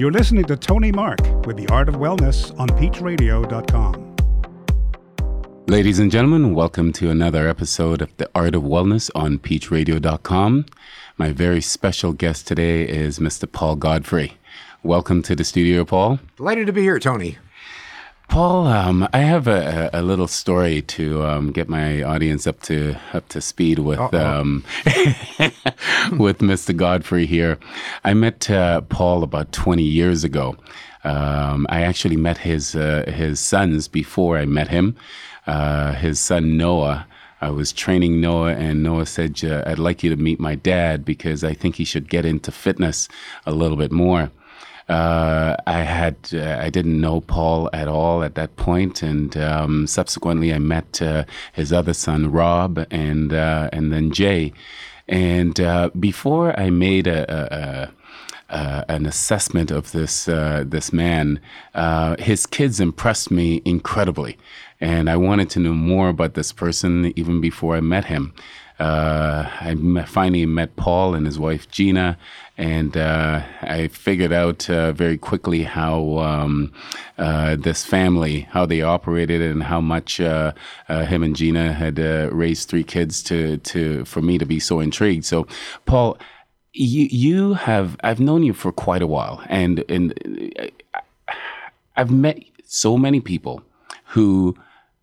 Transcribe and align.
You're 0.00 0.10
listening 0.10 0.46
to 0.46 0.56
Tony 0.56 0.90
Mark 0.90 1.20
with 1.44 1.58
The 1.58 1.68
Art 1.68 1.86
of 1.86 1.96
Wellness 1.96 2.58
on 2.58 2.68
peachradio.com. 2.70 4.16
Ladies 5.66 5.98
and 5.98 6.10
gentlemen, 6.10 6.54
welcome 6.54 6.90
to 6.94 7.10
another 7.10 7.46
episode 7.46 8.00
of 8.00 8.16
The 8.16 8.26
Art 8.34 8.54
of 8.54 8.62
Wellness 8.62 9.10
on 9.14 9.38
peachradio.com. 9.38 10.64
My 11.18 11.32
very 11.32 11.60
special 11.60 12.14
guest 12.14 12.48
today 12.48 12.88
is 12.88 13.18
Mr. 13.18 13.52
Paul 13.52 13.76
Godfrey. 13.76 14.38
Welcome 14.82 15.20
to 15.20 15.36
the 15.36 15.44
studio, 15.44 15.84
Paul. 15.84 16.18
Delighted 16.38 16.68
to 16.68 16.72
be 16.72 16.80
here, 16.80 16.98
Tony. 16.98 17.36
Paul, 18.30 18.68
um, 18.68 19.08
I 19.12 19.18
have 19.18 19.48
a, 19.48 19.90
a, 19.92 20.02
little 20.02 20.28
story 20.28 20.82
to 20.82 21.24
um, 21.24 21.50
get 21.50 21.68
my 21.68 22.00
audience 22.00 22.46
up 22.46 22.62
to 22.62 22.94
up 23.12 23.28
to 23.30 23.40
speed 23.40 23.80
with 23.80 23.98
um, 24.14 24.62
with 26.16 26.38
Mr. 26.38 26.74
Godfrey 26.74 27.26
here. 27.26 27.58
I 28.04 28.14
met 28.14 28.48
uh, 28.48 28.82
Paul 28.82 29.24
about 29.24 29.50
twenty 29.50 29.82
years 29.82 30.22
ago. 30.22 30.56
Um, 31.02 31.66
I 31.70 31.82
actually 31.82 32.16
met 32.16 32.38
his 32.38 32.76
uh, 32.76 33.04
his 33.12 33.40
sons 33.40 33.88
before 33.88 34.38
I 34.38 34.44
met 34.44 34.68
him. 34.68 34.94
Uh, 35.48 35.94
his 35.94 36.20
son 36.20 36.56
Noah. 36.56 37.08
I 37.40 37.50
was 37.50 37.72
training 37.72 38.20
Noah, 38.20 38.52
and 38.52 38.84
Noah 38.84 39.06
said, 39.06 39.42
"I'd 39.44 39.80
like 39.80 40.04
you 40.04 40.10
to 40.10 40.16
meet 40.16 40.38
my 40.38 40.54
dad 40.54 41.04
because 41.04 41.42
I 41.42 41.52
think 41.52 41.76
he 41.76 41.84
should 41.84 42.08
get 42.08 42.24
into 42.24 42.52
fitness 42.52 43.08
a 43.44 43.50
little 43.50 43.76
bit 43.76 43.90
more." 43.90 44.30
Uh, 44.90 45.54
I 45.68 45.82
had 45.82 46.16
uh, 46.34 46.58
I 46.60 46.68
didn't 46.68 47.00
know 47.00 47.20
Paul 47.20 47.70
at 47.72 47.86
all 47.86 48.24
at 48.24 48.34
that 48.34 48.56
point, 48.56 49.04
and 49.04 49.36
um, 49.36 49.86
subsequently 49.86 50.52
I 50.52 50.58
met 50.58 51.00
uh, 51.00 51.26
his 51.52 51.72
other 51.72 51.94
son 51.94 52.32
Rob, 52.32 52.84
and 52.90 53.32
uh, 53.32 53.70
and 53.72 53.92
then 53.92 54.10
Jay. 54.10 54.52
And 55.06 55.60
uh, 55.60 55.90
before 55.98 56.58
I 56.58 56.70
made 56.70 57.06
a, 57.06 57.92
a, 58.50 58.56
a 58.56 58.84
an 58.88 59.06
assessment 59.06 59.70
of 59.70 59.92
this 59.92 60.24
this 60.24 60.92
man, 60.92 61.40
his 62.18 62.46
kids 62.46 62.80
impressed 62.80 63.30
me 63.30 63.62
incredibly, 63.64 64.36
and 64.80 65.08
I 65.08 65.16
wanted 65.16 65.50
to 65.50 65.60
know 65.60 65.74
more 65.74 66.08
about 66.08 66.34
this 66.34 66.50
person 66.50 67.12
even 67.14 67.40
before 67.40 67.76
I 67.76 67.80
met 67.80 68.06
him. 68.06 68.34
Uh, 68.80 69.46
I 69.60 69.74
finally 70.06 70.46
met 70.46 70.74
Paul 70.76 71.14
and 71.14 71.26
his 71.26 71.38
wife 71.38 71.70
Gina, 71.70 72.16
and 72.60 72.94
uh, 72.94 73.42
I 73.62 73.88
figured 73.88 74.34
out 74.34 74.68
uh, 74.68 74.92
very 74.92 75.16
quickly 75.16 75.62
how 75.62 76.18
um, 76.18 76.74
uh, 77.16 77.56
this 77.56 77.86
family, 77.86 78.42
how 78.50 78.66
they 78.66 78.82
operated, 78.82 79.40
and 79.40 79.62
how 79.62 79.80
much 79.80 80.20
uh, 80.20 80.52
uh, 80.86 81.06
him 81.06 81.22
and 81.22 81.34
Gina 81.34 81.72
had 81.72 81.98
raised 81.98 82.68
three 82.68 82.84
kids 82.84 83.22
to 83.24 83.56
to 83.56 84.04
for 84.04 84.20
me 84.20 84.36
to 84.36 84.44
be 84.44 84.60
so 84.60 84.78
intrigued. 84.78 85.24
So, 85.24 85.46
Paul, 85.86 86.18
you 86.74 87.08
you 87.10 87.54
have 87.54 87.96
I've 88.04 88.20
known 88.20 88.42
you 88.42 88.52
for 88.52 88.72
quite 88.72 89.00
a 89.00 89.06
while, 89.06 89.42
and 89.48 89.82
and 89.88 90.12
I've 91.96 92.10
met 92.10 92.44
so 92.66 92.98
many 92.98 93.20
people 93.20 93.62
who 94.08 94.54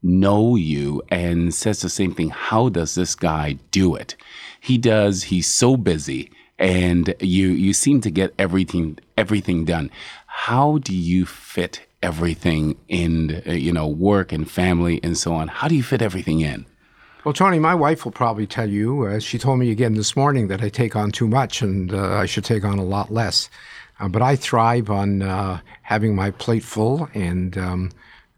know 0.04 0.56
you 0.56 1.02
and 1.10 1.56
says 1.56 1.82
the 1.82 1.90
same 1.90 2.14
thing. 2.14 2.30
How 2.30 2.70
does 2.70 2.94
this 2.94 3.16
guy 3.16 3.58
do 3.72 3.96
it? 3.96 4.16
He 4.62 4.78
does. 4.78 5.24
He's 5.24 5.48
so 5.48 5.76
busy, 5.76 6.30
and 6.60 7.14
you 7.20 7.50
you 7.50 7.74
seem 7.74 8.02
to 8.02 8.12
get 8.12 8.34
everything 8.38 9.00
everything 9.18 9.66
done. 9.66 9.92
How 10.26 10.78
do 10.80 10.96
you 10.96 11.26
fit 11.26 11.86
everything 12.02 12.78
in? 12.88 13.42
Uh, 13.48 13.52
you 13.52 13.72
know, 13.72 13.88
work 13.88 14.32
and 14.32 14.50
family 14.50 15.00
and 15.04 15.18
so 15.18 15.34
on. 15.34 15.48
How 15.48 15.68
do 15.68 15.76
you 15.76 15.84
fit 15.84 16.02
everything 16.02 16.42
in? 16.42 16.66
Well, 17.24 17.34
Tony, 17.34 17.60
my 17.60 17.76
wife 17.76 18.06
will 18.06 18.14
probably 18.14 18.48
tell 18.48 18.70
you. 18.70 19.06
Uh, 19.06 19.20
she 19.20 19.38
told 19.38 19.60
me 19.60 19.70
again 19.70 19.96
this 19.96 20.16
morning 20.16 20.48
that 20.48 20.62
I 20.62 20.70
take 20.70 20.96
on 20.96 21.12
too 21.12 21.28
much 21.28 21.62
and 21.62 21.94
uh, 21.94 22.14
I 22.14 22.26
should 22.26 22.46
take 22.46 22.64
on 22.64 22.80
a 22.80 22.86
lot 22.86 23.12
less. 23.12 23.50
Uh, 24.00 24.08
but 24.08 24.22
I 24.22 24.36
thrive 24.36 24.90
on 24.90 25.22
uh, 25.22 25.60
having 25.82 26.16
my 26.16 26.32
plate 26.32 26.64
full 26.64 27.10
and. 27.14 27.58
Um, 27.58 27.92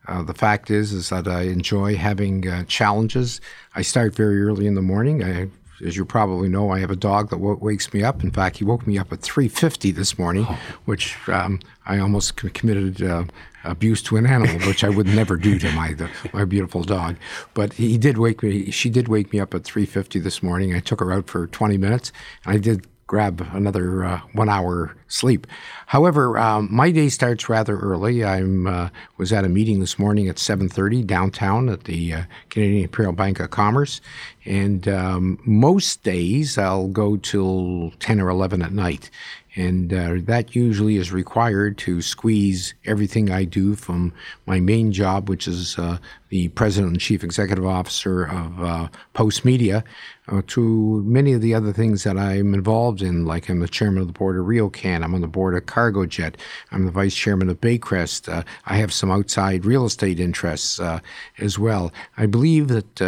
uh, 0.07 0.23
the 0.23 0.33
fact 0.33 0.71
is, 0.71 0.91
is 0.91 1.09
that 1.09 1.27
I 1.27 1.43
enjoy 1.43 1.95
having 1.95 2.47
uh, 2.47 2.63
challenges. 2.63 3.39
I 3.75 3.83
start 3.83 4.15
very 4.15 4.41
early 4.41 4.65
in 4.65 4.73
the 4.73 4.81
morning. 4.81 5.23
I, 5.23 5.49
as 5.85 5.95
you 5.95 6.05
probably 6.05 6.49
know, 6.49 6.71
I 6.71 6.79
have 6.79 6.91
a 6.91 6.95
dog 6.95 7.29
that 7.29 7.37
w- 7.37 7.57
wakes 7.59 7.93
me 7.93 8.03
up. 8.03 8.23
In 8.23 8.31
fact, 8.31 8.57
he 8.57 8.63
woke 8.63 8.85
me 8.85 8.97
up 8.97 9.11
at 9.11 9.21
3:50 9.21 9.93
this 9.93 10.17
morning, 10.17 10.45
oh. 10.47 10.59
which 10.85 11.17
um, 11.29 11.59
I 11.85 11.99
almost 11.99 12.35
committed 12.35 13.01
uh, 13.01 13.25
abuse 13.63 14.01
to 14.03 14.17
an 14.17 14.25
animal, 14.25 14.59
which 14.67 14.83
I 14.83 14.89
would 14.89 15.07
never 15.07 15.35
do 15.35 15.59
to 15.59 15.71
my 15.71 15.93
the, 15.93 16.09
my 16.33 16.45
beautiful 16.45 16.83
dog. 16.83 17.15
But 17.53 17.73
he 17.73 17.97
did 17.97 18.17
wake 18.17 18.43
me. 18.43 18.71
She 18.71 18.89
did 18.89 19.07
wake 19.07 19.33
me 19.33 19.39
up 19.39 19.53
at 19.53 19.63
3:50 19.63 20.21
this 20.23 20.43
morning. 20.43 20.75
I 20.75 20.79
took 20.79 20.99
her 20.99 21.11
out 21.11 21.27
for 21.27 21.47
20 21.47 21.77
minutes, 21.77 22.11
and 22.45 22.53
I 22.53 22.57
did 22.57 22.85
grab 23.09 23.43
another 23.53 24.05
uh, 24.05 24.21
one 24.33 24.49
hour 24.49 24.95
sleep. 25.07 25.47
However, 25.87 26.37
um, 26.37 26.67
my 26.71 26.91
day 26.91 27.09
starts 27.09 27.49
rather 27.49 27.75
early. 27.79 28.23
I 28.23 28.43
uh, 28.43 28.89
was 29.17 29.33
at 29.33 29.43
a 29.43 29.49
meeting 29.49 29.79
this 29.79 29.97
morning 29.97 30.29
at 30.29 30.35
7:30 30.35 31.07
downtown 31.07 31.69
at 31.69 31.85
the 31.85 32.13
uh, 32.13 32.23
Canadian 32.49 32.83
Imperial 32.83 33.11
Bank 33.11 33.39
of 33.39 33.49
Commerce, 33.49 33.99
and 34.45 34.87
um, 34.87 35.39
most 35.43 36.03
days 36.03 36.59
I'll 36.59 36.87
go 36.87 37.17
till 37.17 37.93
10 37.99 38.21
or 38.21 38.29
11 38.29 38.61
at 38.61 38.73
night. 38.73 39.09
And 39.55 39.91
uh, 39.91 40.13
that 40.25 40.55
usually 40.55 40.97
is 40.97 41.11
required 41.11 41.79
to 41.79 42.03
squeeze 42.03 42.75
everything 42.85 43.31
I 43.31 43.45
do 43.45 43.75
from 43.75 44.13
my 44.45 44.59
main 44.59 44.91
job, 44.91 45.27
which 45.27 45.47
is 45.47 45.79
uh, 45.79 45.97
the 46.29 46.49
president 46.49 46.91
and 46.91 47.01
chief 47.01 47.23
executive 47.23 47.65
officer 47.65 48.23
of 48.23 48.63
uh, 48.63 48.87
Postmedia, 49.13 49.83
uh, 50.27 50.41
to 50.45 51.03
many 51.03 51.33
of 51.33 51.41
the 51.41 51.55
other 51.55 51.73
things 51.73 52.03
that 52.03 52.17
I'm 52.17 52.53
involved 52.53 53.01
in. 53.01 53.25
Like 53.25 53.49
I'm 53.49 53.59
the 53.59 53.67
chairman 53.67 54.01
of 54.01 54.07
the 54.07 54.13
board 54.13 54.37
of 54.37 54.45
RioCan, 54.45 55.03
I'm 55.03 55.15
on 55.15 55.21
the 55.21 55.27
board 55.27 55.55
of 55.55 55.65
Cargojet, 55.65 56.35
I'm 56.71 56.85
the 56.85 56.91
vice 56.91 57.15
chairman 57.15 57.49
of 57.49 57.59
Baycrest. 57.59 58.31
Uh, 58.31 58.43
I 58.65 58.77
have 58.77 58.93
some 58.93 59.09
outside 59.09 59.65
real 59.65 59.85
estate 59.85 60.19
interests 60.19 60.79
uh, 60.79 60.99
as 61.39 61.57
well. 61.57 61.91
I 62.17 62.27
believe 62.27 62.67
that 62.67 63.01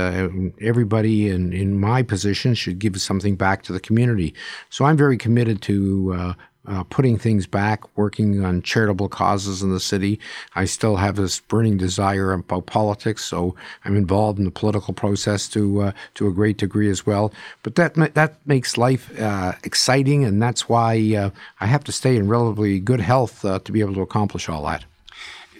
everybody 0.60 1.30
in, 1.30 1.54
in 1.54 1.80
my 1.80 2.02
position 2.02 2.56
should 2.56 2.80
give 2.80 3.00
something 3.00 3.36
back 3.36 3.62
to 3.64 3.74
the 3.74 3.80
community. 3.80 4.34
So 4.70 4.86
I'm 4.86 4.98
very 4.98 5.18
committed 5.18 5.62
to 5.64 6.36
uh, 6.68 6.84
putting 6.84 7.18
things 7.18 7.48
back, 7.48 7.98
working 7.98 8.46
on 8.46 8.62
charitable 8.62 9.10
causes 9.10 9.64
in 9.64 9.72
the 9.72 9.80
city. 9.80 10.20
I 10.56 10.66
still 10.66 10.98
have 10.98 11.16
this 11.16 11.40
burning 11.40 11.78
desire 11.78 12.34
about 12.34 12.66
politics, 12.68 13.26
so 13.26 13.56
I'm 13.84 13.96
involved 13.96 14.38
in 14.40 14.46
the 14.46 14.52
political 14.52 14.94
process 14.94 15.48
to 15.50 15.82
uh, 15.82 15.92
to 16.16 16.28
a 16.28 16.32
great 16.32 16.58
degree 16.58 16.90
as 16.90 17.06
well. 17.06 17.34
But 17.64 17.76
that 17.76 17.96
that 18.14 18.36
makes 18.46 18.78
life 18.78 19.20
uh, 19.20 19.54
exciting, 19.64 20.24
and 20.24 20.42
that's 20.42 20.70
why 20.70 21.16
uh, 21.16 21.30
I 21.60 21.66
have 21.66 21.84
to 21.86 21.92
stay 21.92 22.16
in 22.16 22.28
relatively 22.28 22.80
good 22.80 23.02
health 23.02 23.44
uh, 23.44 23.60
to 23.60 23.72
be 23.72 23.82
able 23.82 23.96
to 23.96 24.02
accomplish 24.02 24.48
all 24.48 24.64
that. 24.66 24.86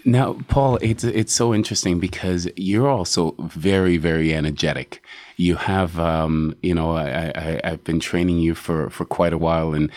Now, 0.04 0.36
Paul, 0.48 0.78
it's 0.82 1.04
it's 1.04 1.32
so 1.32 1.54
interesting 1.54 2.00
because 2.00 2.48
you're 2.56 2.88
also 2.88 3.34
very 3.38 3.98
very 3.98 4.34
energetic. 4.34 5.02
You 5.36 5.56
have, 5.56 5.98
um, 5.98 6.54
you 6.62 6.74
know, 6.74 6.92
I, 6.96 7.32
I, 7.34 7.60
I've 7.64 7.84
been 7.84 8.00
training 8.00 8.38
you 8.38 8.54
for 8.54 8.90
for 8.90 9.04
quite 9.04 9.32
a 9.32 9.38
while, 9.38 9.74
and 9.74 9.90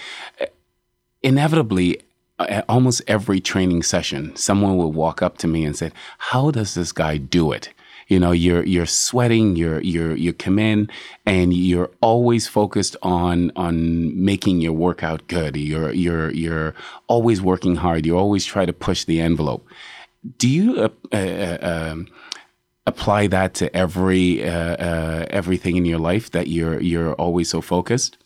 inevitably, 1.25 1.99
at 2.39 2.63
almost 2.69 3.01
every 3.07 3.41
training 3.41 3.83
session, 3.83 4.35
someone 4.35 4.77
will 4.77 4.91
walk 4.91 5.21
up 5.21 5.37
to 5.39 5.47
me 5.47 5.65
and 5.65 5.75
say, 5.75 5.91
"How 6.17 6.51
does 6.51 6.75
this 6.75 6.91
guy 6.93 7.17
do 7.17 7.51
it?" 7.51 7.73
You 8.07 8.19
know, 8.19 8.31
you're 8.31 8.63
you're 8.63 8.85
sweating, 8.85 9.55
you're 9.55 9.81
you're 9.81 10.15
you 10.15 10.31
come 10.31 10.59
in, 10.59 10.89
and 11.25 11.53
you're 11.53 11.89
always 12.01 12.47
focused 12.47 12.95
on 13.01 13.51
on 13.55 14.23
making 14.23 14.61
your 14.61 14.73
workout 14.73 15.27
good. 15.27 15.57
You're 15.57 15.91
you're 15.91 16.31
you're 16.31 16.75
always 17.07 17.41
working 17.41 17.77
hard. 17.77 18.05
You 18.05 18.17
always 18.17 18.45
try 18.45 18.65
to 18.65 18.73
push 18.73 19.05
the 19.05 19.19
envelope. 19.19 19.67
Do 20.37 20.47
you 20.47 20.81
uh, 20.81 20.89
uh, 21.11 21.17
uh, 21.17 21.57
um, 21.61 22.07
apply 22.85 23.27
that 23.27 23.55
to 23.55 23.75
every 23.75 24.47
uh, 24.47 24.75
uh, 24.75 25.25
everything 25.31 25.75
in 25.75 25.85
your 25.85 25.99
life 25.99 26.29
that 26.31 26.47
you're 26.47 26.79
you're 26.79 27.13
always 27.13 27.49
so 27.49 27.61
focused? 27.61 28.17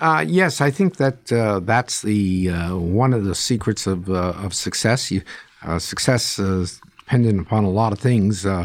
Uh, 0.00 0.24
yes, 0.26 0.62
I 0.62 0.70
think 0.70 0.96
that 0.96 1.30
uh, 1.30 1.60
that's 1.60 2.00
the 2.00 2.48
uh, 2.48 2.76
one 2.76 3.12
of 3.12 3.24
the 3.24 3.34
secrets 3.34 3.86
of 3.86 4.08
uh, 4.08 4.32
of 4.42 4.54
success. 4.54 5.10
You, 5.10 5.20
uh, 5.62 5.78
success 5.78 6.38
is 6.38 6.80
dependent 7.00 7.38
upon 7.40 7.64
a 7.64 7.70
lot 7.70 7.92
of 7.92 7.98
things. 7.98 8.46
Uh, 8.46 8.64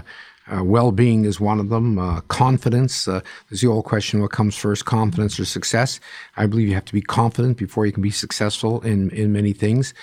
well-being 0.62 1.26
is 1.26 1.40
one 1.40 1.60
of 1.60 1.70
them. 1.70 1.98
confidence. 2.30 3.06
there's 3.06 3.62
the 3.62 3.68
old 3.68 3.84
question: 3.84 4.22
what 4.22 4.32
comes 4.32 4.56
first, 4.56 4.86
confidence 4.86 5.38
or 5.38 5.44
success? 5.44 6.00
I 6.38 6.46
believe 6.46 6.70
you 6.70 6.76
have 6.76 6.86
to 6.86 6.94
be 6.94 7.02
confident 7.02 7.58
before 7.58 7.86
you 7.86 7.92
can 7.92 8.04
be 8.04 8.12
successful 8.12 8.80
in 8.82 9.10
in 9.10 9.34
many 9.34 9.52
things. 9.52 9.94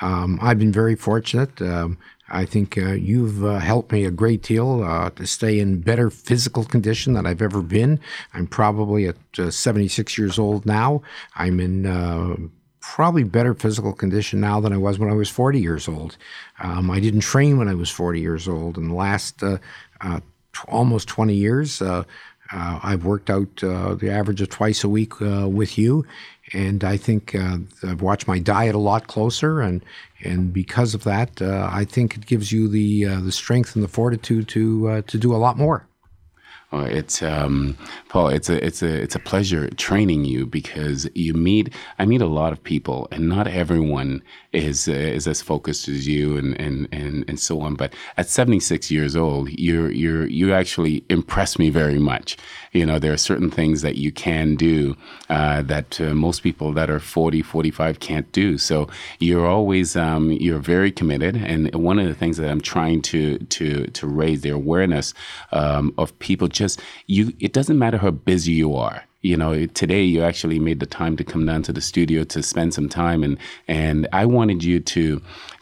Um, 0.00 0.40
I've 0.42 0.58
been 0.58 0.72
very 0.72 0.96
fortunate. 0.96 1.62
Um, 1.62 1.98
I 2.30 2.44
think 2.44 2.78
uh, 2.78 2.92
you've 2.92 3.44
uh, 3.44 3.58
helped 3.58 3.92
me 3.92 4.04
a 4.04 4.10
great 4.10 4.42
deal 4.42 4.84
uh, 4.84 5.10
to 5.10 5.26
stay 5.26 5.58
in 5.58 5.80
better 5.80 6.10
physical 6.10 6.64
condition 6.64 7.14
than 7.14 7.26
I've 7.26 7.42
ever 7.42 7.60
been. 7.60 7.98
I'm 8.32 8.46
probably 8.46 9.06
at 9.08 9.16
uh, 9.38 9.50
76 9.50 10.16
years 10.16 10.38
old 10.38 10.64
now. 10.64 11.02
I'm 11.34 11.58
in 11.58 11.86
uh, 11.86 12.36
probably 12.80 13.24
better 13.24 13.52
physical 13.54 13.92
condition 13.92 14.40
now 14.40 14.60
than 14.60 14.72
I 14.72 14.76
was 14.76 14.98
when 14.98 15.10
I 15.10 15.14
was 15.14 15.28
40 15.28 15.60
years 15.60 15.88
old. 15.88 16.16
Um, 16.60 16.90
I 16.90 17.00
didn't 17.00 17.20
train 17.20 17.58
when 17.58 17.68
I 17.68 17.74
was 17.74 17.90
40 17.90 18.20
years 18.20 18.46
old. 18.46 18.78
In 18.78 18.88
the 18.88 18.94
last 18.94 19.42
uh, 19.42 19.58
t- 20.00 20.20
almost 20.68 21.08
20 21.08 21.34
years, 21.34 21.82
I've 22.52 23.04
worked 23.04 23.30
out 23.30 23.56
the 23.56 24.10
average 24.10 24.40
of 24.40 24.50
twice 24.50 24.84
a 24.84 24.88
week 24.88 25.20
with 25.20 25.78
you, 25.78 26.06
and 26.52 26.84
I 26.84 26.96
think 26.96 27.34
uh, 27.34 27.58
I've 27.82 28.02
watched 28.02 28.26
my 28.26 28.38
diet 28.38 28.74
a 28.74 28.78
lot 28.78 29.06
closer, 29.06 29.60
and 29.60 29.84
and 30.22 30.52
because 30.52 30.94
of 30.94 31.04
that, 31.04 31.40
uh, 31.40 31.68
I 31.72 31.84
think 31.84 32.16
it 32.16 32.26
gives 32.26 32.52
you 32.52 32.68
the 32.68 33.06
uh, 33.06 33.20
the 33.20 33.32
strength 33.32 33.74
and 33.74 33.84
the 33.84 33.88
fortitude 33.88 34.48
to 34.48 34.88
uh, 34.88 35.02
to 35.06 35.18
do 35.18 35.34
a 35.34 35.38
lot 35.38 35.56
more. 35.56 35.86
Well, 36.70 36.84
it's 36.84 37.20
um, 37.20 37.76
Paul. 38.08 38.28
It's 38.28 38.48
a 38.48 38.64
it's 38.64 38.80
a 38.80 39.02
it's 39.02 39.16
a 39.16 39.18
pleasure 39.18 39.68
training 39.70 40.24
you 40.24 40.46
because 40.46 41.08
you 41.16 41.34
meet. 41.34 41.74
I 41.98 42.04
meet 42.04 42.20
a 42.22 42.26
lot 42.26 42.52
of 42.52 42.62
people, 42.62 43.08
and 43.10 43.28
not 43.28 43.48
everyone 43.48 44.22
is 44.52 44.88
uh, 44.88 44.92
is 44.92 45.26
as 45.26 45.42
focused 45.42 45.88
as 45.88 46.06
you, 46.06 46.36
and, 46.36 46.58
and 46.60 46.86
and 46.92 47.24
and 47.26 47.40
so 47.40 47.60
on. 47.60 47.74
But 47.74 47.92
at 48.16 48.28
seventy 48.28 48.60
six 48.60 48.88
years 48.88 49.16
old, 49.16 49.50
you're 49.50 49.90
you're 49.90 50.26
you 50.26 50.52
actually 50.52 51.04
impress 51.08 51.58
me 51.58 51.70
very 51.70 51.98
much. 51.98 52.36
You 52.70 52.86
know, 52.86 53.00
there 53.00 53.12
are 53.12 53.16
certain 53.16 53.50
things 53.50 53.82
that 53.82 53.96
you 53.96 54.12
can 54.12 54.54
do 54.54 54.96
uh, 55.28 55.62
that 55.62 56.00
uh, 56.00 56.14
most 56.14 56.44
people 56.44 56.72
that 56.74 56.88
are 56.88 57.00
40, 57.00 57.42
45 57.42 57.98
can't 57.98 58.30
do. 58.30 58.58
So 58.58 58.88
you're 59.18 59.46
always 59.48 59.96
um, 59.96 60.30
you're 60.30 60.60
very 60.60 60.92
committed, 60.92 61.34
and 61.34 61.74
one 61.74 61.98
of 61.98 62.06
the 62.06 62.14
things 62.14 62.36
that 62.36 62.48
I'm 62.48 62.60
trying 62.60 63.02
to 63.02 63.38
to 63.38 63.86
to 63.86 64.06
raise 64.06 64.42
the 64.42 64.50
awareness 64.50 65.14
um, 65.50 65.92
of 65.98 66.16
people 66.20 66.46
just 66.60 66.80
you 67.06 67.22
it 67.40 67.52
doesn't 67.52 67.78
matter 67.84 67.98
how 68.04 68.12
busy 68.32 68.52
you 68.52 68.70
are. 68.76 68.98
You 69.22 69.36
know 69.36 69.66
today 69.66 70.02
you 70.02 70.22
actually 70.30 70.58
made 70.58 70.80
the 70.80 70.86
time 71.00 71.14
to 71.16 71.24
come 71.24 71.44
down 71.44 71.62
to 71.64 71.72
the 71.72 71.84
studio 71.90 72.24
to 72.34 72.42
spend 72.42 72.72
some 72.72 72.88
time 72.88 73.20
and 73.26 73.36
and 73.68 74.08
i 74.20 74.24
wanted 74.24 74.64
you 74.64 74.80
to 74.94 75.04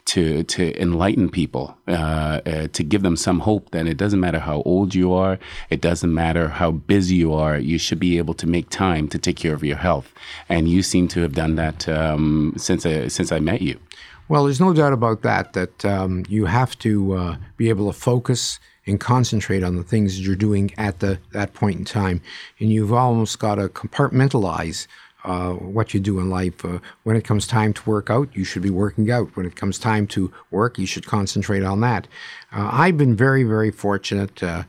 to 0.09 0.43
to 0.43 0.81
enlighten 0.81 1.29
people 1.29 1.77
uh, 1.87 2.41
uh, 2.45 2.67
to 2.77 2.83
give 2.83 3.03
them 3.03 3.15
some 3.15 3.39
hope 3.39 3.69
that 3.71 3.85
it 3.85 3.97
doesn't 3.97 4.19
matter 4.19 4.39
how 4.39 4.63
old 4.63 4.95
you 4.95 5.13
are 5.13 5.37
it 5.69 5.81
doesn't 5.81 6.13
matter 6.13 6.47
how 6.47 6.71
busy 6.71 7.15
you 7.15 7.31
are 7.33 7.57
you 7.59 7.77
should 7.77 7.99
be 7.99 8.17
able 8.17 8.33
to 8.33 8.47
make 8.47 8.69
time 8.69 9.07
to 9.07 9.19
take 9.19 9.37
care 9.37 9.53
of 9.53 9.63
your 9.63 9.77
health. 9.77 10.11
And 10.47 10.67
you 10.67 10.81
seem 10.81 11.07
to 11.09 11.21
have 11.21 11.33
done 11.33 11.55
that 11.55 11.87
um, 11.87 12.53
since 12.57 12.85
I, 12.85 13.07
since 13.07 13.31
I 13.31 13.39
met 13.39 13.61
you. 13.61 13.79
Well 14.27 14.45
there's 14.45 14.59
no 14.59 14.73
doubt 14.73 14.93
about 14.93 15.21
that 15.21 15.53
that 15.53 15.85
um, 15.85 16.25
you 16.27 16.45
have 16.45 16.77
to 16.79 17.13
uh, 17.13 17.35
be 17.57 17.69
able 17.69 17.91
to 17.91 17.99
focus 17.99 18.59
and 18.89 18.99
concentrate 18.99 19.63
on 19.63 19.75
the 19.75 19.83
things 19.83 20.19
you're 20.25 20.35
doing 20.35 20.71
at 20.77 20.99
the 20.99 21.19
that 21.31 21.53
point 21.53 21.79
in 21.79 21.85
time. 21.85 22.21
And 22.59 22.71
you've 22.71 22.93
almost 22.93 23.39
got 23.39 23.55
to 23.55 23.69
compartmentalize 23.69 24.87
uh, 25.23 25.51
what 25.53 25.93
you 25.93 25.99
do 25.99 26.19
in 26.19 26.29
life. 26.29 26.63
Uh, 26.63 26.79
when 27.03 27.15
it 27.15 27.23
comes 27.25 27.45
time 27.45 27.73
to 27.73 27.89
work 27.89 28.09
out, 28.09 28.29
you 28.33 28.43
should 28.43 28.61
be 28.61 28.69
working 28.69 29.11
out. 29.11 29.35
When 29.35 29.45
it 29.45 29.55
comes 29.55 29.77
time 29.77 30.07
to 30.07 30.31
work, 30.51 30.77
you 30.77 30.85
should 30.85 31.05
concentrate 31.05 31.63
on 31.63 31.81
that. 31.81 32.07
Uh, 32.51 32.69
I've 32.71 32.97
been 32.97 33.15
very, 33.15 33.43
very 33.43 33.71
fortunate 33.71 34.41
uh, 34.41 34.63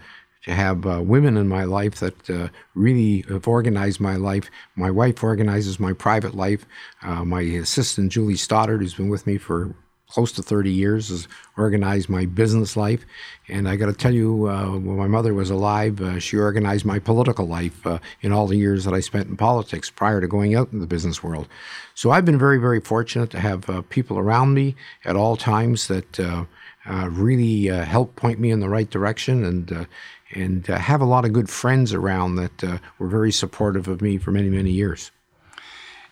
to 0.45 0.55
have 0.55 0.87
uh, 0.87 1.03
women 1.03 1.37
in 1.37 1.49
my 1.49 1.65
life 1.65 1.97
that 1.97 2.31
uh, 2.31 2.49
really 2.75 3.25
have 3.29 3.47
organized 3.47 4.01
my 4.01 4.17
life. 4.17 4.51
My 4.75 4.91
wife 4.91 5.23
organizes 5.23 5.79
my 5.79 5.93
private 5.93 6.35
life. 6.35 6.67
my 7.03 7.43
assistant, 7.43 8.11
Julie 8.11 8.37
Stoddard, 8.37 8.81
who's 8.81 8.95
been 8.95 9.09
with 9.09 9.27
me 9.27 9.39
for 9.39 9.75
close 10.11 10.33
to 10.33 10.43
30 10.43 10.71
years, 10.73 11.09
has 11.09 11.29
organized 11.57 12.09
my 12.09 12.27
business 12.27 12.77
life. 12.77 13.05
And 13.49 13.69
I 13.69 13.77
got 13.77 13.87
to 13.87 13.93
tell 13.93 14.13
you, 14.13 14.49
uh, 14.49 14.71
when 14.73 14.97
my 14.97 15.07
mother 15.07 15.33
was 15.33 15.51
alive, 15.51 16.01
uh, 16.01 16.19
she 16.19 16.37
organized 16.37 16.85
my 16.85 16.99
political 16.99 17.47
life 17.47 17.87
uh, 17.87 17.99
in 18.21 18.33
all 18.33 18.47
the 18.47 18.57
years 18.57 18.85
that 18.85 18.95
I 18.95 19.01
spent 19.01 19.29
in 19.29 19.37
politics 19.37 19.89
prior 19.89 20.21
to 20.21 20.27
going 20.27 20.55
out 20.55 20.73
in 20.73 20.81
the 20.81 20.87
business 20.87 21.23
world. 21.23 21.49
So 21.95 22.11
I've 22.11 22.25
been 22.25 22.39
very, 22.39 22.59
very 22.59 22.81
fortunate 22.81 23.31
to 23.31 23.41
have 23.41 23.71
uh, 23.71 23.83
people 23.89 24.19
around 24.19 24.55
me 24.55 24.75
at 25.05 25.17
all 25.17 25.37
times 25.37 25.87
that 25.89 26.19
uh, 26.19 26.45
uh, 26.87 27.09
really 27.11 27.67
help 27.67 28.17
point 28.17 28.41
me 28.41 28.51
in 28.51 28.61
the 28.61 28.69
right 28.69 28.91
direction 28.91 29.45
and 29.45 29.87
and 30.33 30.67
have 30.69 31.01
a 31.01 31.05
lot 31.05 31.25
of 31.25 31.33
good 31.33 31.51
friends 31.51 31.93
around 31.93 32.37
that 32.37 32.81
were 32.99 33.09
very 33.09 33.33
supportive 33.33 33.89
of 33.89 34.01
me 34.01 34.17
for 34.17 34.31
many, 34.31 34.49
many 34.49 34.71
years. 34.71 35.11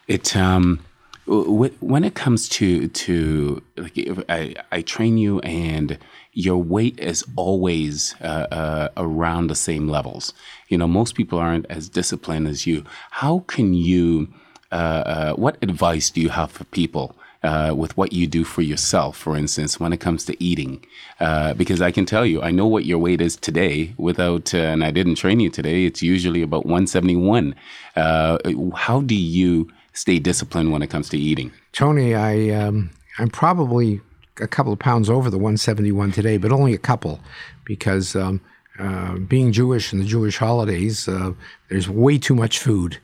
It 0.09 0.37
um 0.37 0.81
when 1.29 2.05
it 2.05 2.15
comes 2.15 2.49
to 2.49 2.89
to 2.89 3.63
like 3.77 4.25
I, 4.29 4.55
I 4.73 4.83
train 4.83 5.19
you 5.19 5.41
and 5.41 5.99
your 6.33 6.63
weight 6.63 6.99
is 6.99 7.25
always 7.37 8.15
uh, 8.23 8.47
uh, 8.51 8.89
around 8.97 9.49
the 9.49 9.55
same 9.55 9.89
levels 9.89 10.33
you 10.69 10.79
know 10.79 10.89
most 10.89 11.15
people 11.15 11.39
aren't 11.39 11.67
as 11.67 11.89
disciplined 11.89 12.49
as 12.49 12.67
you 12.67 12.85
how 13.11 13.41
can 13.41 13.75
you 13.75 14.29
uh, 14.73 14.75
uh 14.75 15.33
what 15.35 15.59
advice 15.61 16.11
do 16.11 16.21
you 16.21 16.31
have 16.31 16.51
for 16.51 16.65
people 16.65 17.15
uh, 17.43 17.73
with 17.77 17.97
what 17.97 18.13
you 18.13 18.27
do 18.27 18.43
for 18.43 18.63
yourself, 18.63 19.17
for 19.17 19.37
instance, 19.37 19.79
when 19.79 19.93
it 19.93 19.99
comes 19.99 20.25
to 20.25 20.43
eating. 20.43 20.85
Uh, 21.21 21.55
because 21.55 21.81
I 21.81 21.93
can 21.93 22.05
tell 22.05 22.27
you, 22.27 22.43
I 22.43 22.51
know 22.51 22.67
what 22.67 22.85
your 22.85 22.99
weight 22.99 23.21
is 23.21 23.37
today 23.37 23.95
without, 23.97 24.53
and 24.53 24.83
I 24.83 24.91
didn't 24.91 25.15
train 25.15 25.39
you 25.39 25.49
today, 25.49 25.85
it's 25.85 26.03
usually 26.03 26.43
about 26.43 26.67
171. 26.67 27.55
Uh, 27.95 28.39
how 28.75 29.03
do 29.03 29.15
you 29.15 29.71
stay 29.99 30.19
disciplined 30.21 30.73
when 30.73 30.83
it 30.83 30.91
comes 30.91 31.09
to 31.11 31.19
eating? 31.19 31.53
Tony, 31.73 32.15
I 32.15 32.50
um, 32.50 32.91
I'm 33.19 33.29
probably 33.29 34.00
a 34.41 34.47
couple 34.47 34.73
of 34.73 34.79
pounds 34.79 35.11
over 35.11 35.31
the 35.31 35.37
171 35.37 36.12
today, 36.12 36.37
but 36.37 36.53
only 36.53 36.73
a 36.73 36.79
couple, 36.79 37.21
because 37.65 38.15
um, 38.15 38.41
uh, 38.79 39.17
being 39.17 39.53
Jewish 39.53 39.93
and 39.93 40.00
the 40.00 40.06
Jewish 40.06 40.39
holidays, 40.39 41.09
uh, 41.09 41.33
there's 41.69 41.89
way 41.89 42.19
too 42.19 42.35
much 42.35 42.61
food, 42.61 42.99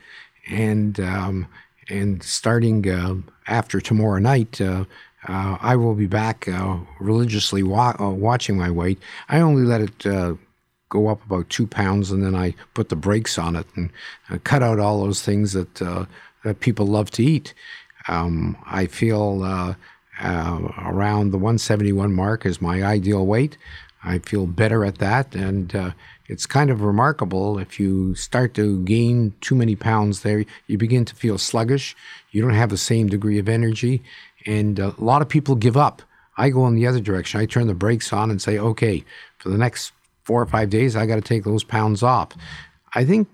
and 0.49 1.01
um, 1.01 1.49
and 1.89 2.23
starting 2.23 2.89
uh, 2.89 3.17
after 3.49 3.81
tomorrow 3.81 4.19
night. 4.19 4.61
Uh, 4.61 4.85
uh, 5.27 5.57
I 5.63 5.75
will 5.77 5.95
be 5.95 6.07
back 6.07 6.47
uh, 6.49 6.77
religiously 7.01 7.63
wa- 7.63 7.97
watching 7.99 8.59
my 8.59 8.71
weight. 8.71 8.99
I 9.31 9.41
only 9.41 9.63
let 9.63 9.81
it 9.81 10.37
go 10.91 11.09
up 11.09 11.25
about 11.25 11.49
two 11.49 11.67
pounds, 11.67 12.11
and 12.11 12.23
then 12.23 12.37
I 12.37 12.55
put 12.75 12.91
the 12.91 12.97
brakes 12.97 13.39
on 13.39 13.57
it 13.57 13.67
and 13.75 13.91
cut 14.45 14.63
out 14.63 14.79
all 14.79 15.03
those 15.03 15.23
things 15.23 15.55
that 15.55 16.07
that 16.45 16.61
people 16.61 16.87
love 16.87 17.11
to 17.13 17.25
eat. 17.25 17.55
Um, 18.07 18.57
I 18.67 18.87
feel 18.87 19.43
uh, 19.43 19.75
uh, 20.21 20.61
around 20.79 21.31
the 21.31 21.39
171 21.39 22.13
mark 22.13 22.47
is 22.47 22.61
my 22.61 22.83
ideal 22.83 23.27
weight. 23.27 23.57
I 24.05 24.19
feel 24.19 24.47
better 24.47 24.85
at 24.85 24.99
that, 24.99 25.35
and 25.35 25.75
uh, 25.75 25.91
it's 26.27 26.47
kind 26.47 26.71
of 26.71 26.83
remarkable. 26.83 27.59
If 27.59 27.81
you 27.81 28.15
start 28.15 28.53
to 28.55 28.83
gain 28.85 29.33
too 29.41 29.55
many 29.55 29.77
pounds 29.77 30.21
there, 30.21 30.45
you 30.67 30.77
begin 30.77 31.07
to 31.07 31.15
feel 31.15 31.39
sluggish. 31.39 31.97
You 32.31 32.43
don't 32.43 32.53
have 32.53 32.69
the 32.69 32.77
same 32.77 33.09
degree 33.09 33.39
of 33.39 33.49
energy, 33.49 34.03
and 34.45 34.79
a 34.79 34.95
lot 34.99 35.23
of 35.23 35.29
people 35.29 35.55
give 35.55 35.77
up. 35.77 36.03
I 36.37 36.51
go 36.51 36.67
in 36.67 36.75
the 36.75 36.87
other 36.87 37.01
direction. 37.01 37.41
I 37.41 37.47
turn 37.47 37.67
the 37.67 37.75
brakes 37.75 38.13
on 38.13 38.31
and 38.31 38.43
say, 38.43 38.59
okay, 38.59 39.05
for 39.39 39.49
the 39.49 39.59
next 39.59 39.93
four 40.25 40.43
or 40.43 40.47
five 40.47 40.69
days, 40.69 40.97
I 40.97 41.07
got 41.07 41.17
to 41.17 41.21
take 41.21 41.45
those 41.45 41.65
pounds 41.65 42.03
off. 42.03 42.33
I 42.95 43.05
think 43.05 43.29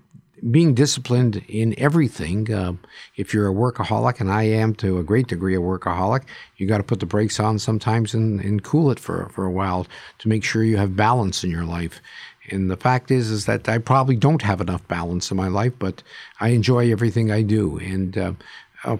being 0.49 0.73
disciplined 0.73 1.43
in 1.47 1.75
everything. 1.77 2.51
Uh, 2.51 2.73
if 3.15 3.33
you're 3.33 3.49
a 3.49 3.53
workaholic, 3.53 4.19
and 4.19 4.31
I 4.31 4.43
am 4.43 4.73
to 4.75 4.97
a 4.97 5.03
great 5.03 5.27
degree 5.27 5.55
a 5.55 5.59
workaholic, 5.59 6.23
you 6.57 6.67
got 6.67 6.77
to 6.77 6.83
put 6.83 6.99
the 6.99 7.05
brakes 7.05 7.39
on 7.39 7.59
sometimes 7.59 8.13
and, 8.13 8.39
and 8.39 8.63
cool 8.63 8.89
it 8.89 8.99
for, 8.99 9.29
for 9.29 9.45
a 9.45 9.51
while 9.51 9.85
to 10.19 10.29
make 10.29 10.43
sure 10.43 10.63
you 10.63 10.77
have 10.77 10.95
balance 10.95 11.43
in 11.43 11.51
your 11.51 11.65
life. 11.65 12.01
And 12.49 12.71
the 12.71 12.77
fact 12.77 13.11
is, 13.11 13.29
is 13.29 13.45
that 13.45 13.69
I 13.69 13.77
probably 13.77 14.15
don't 14.15 14.41
have 14.41 14.61
enough 14.61 14.87
balance 14.87 15.29
in 15.29 15.37
my 15.37 15.47
life, 15.47 15.73
but 15.77 16.01
I 16.39 16.49
enjoy 16.49 16.91
everything 16.91 17.31
I 17.31 17.43
do. 17.43 17.77
And 17.77 18.17
uh, 18.17 18.33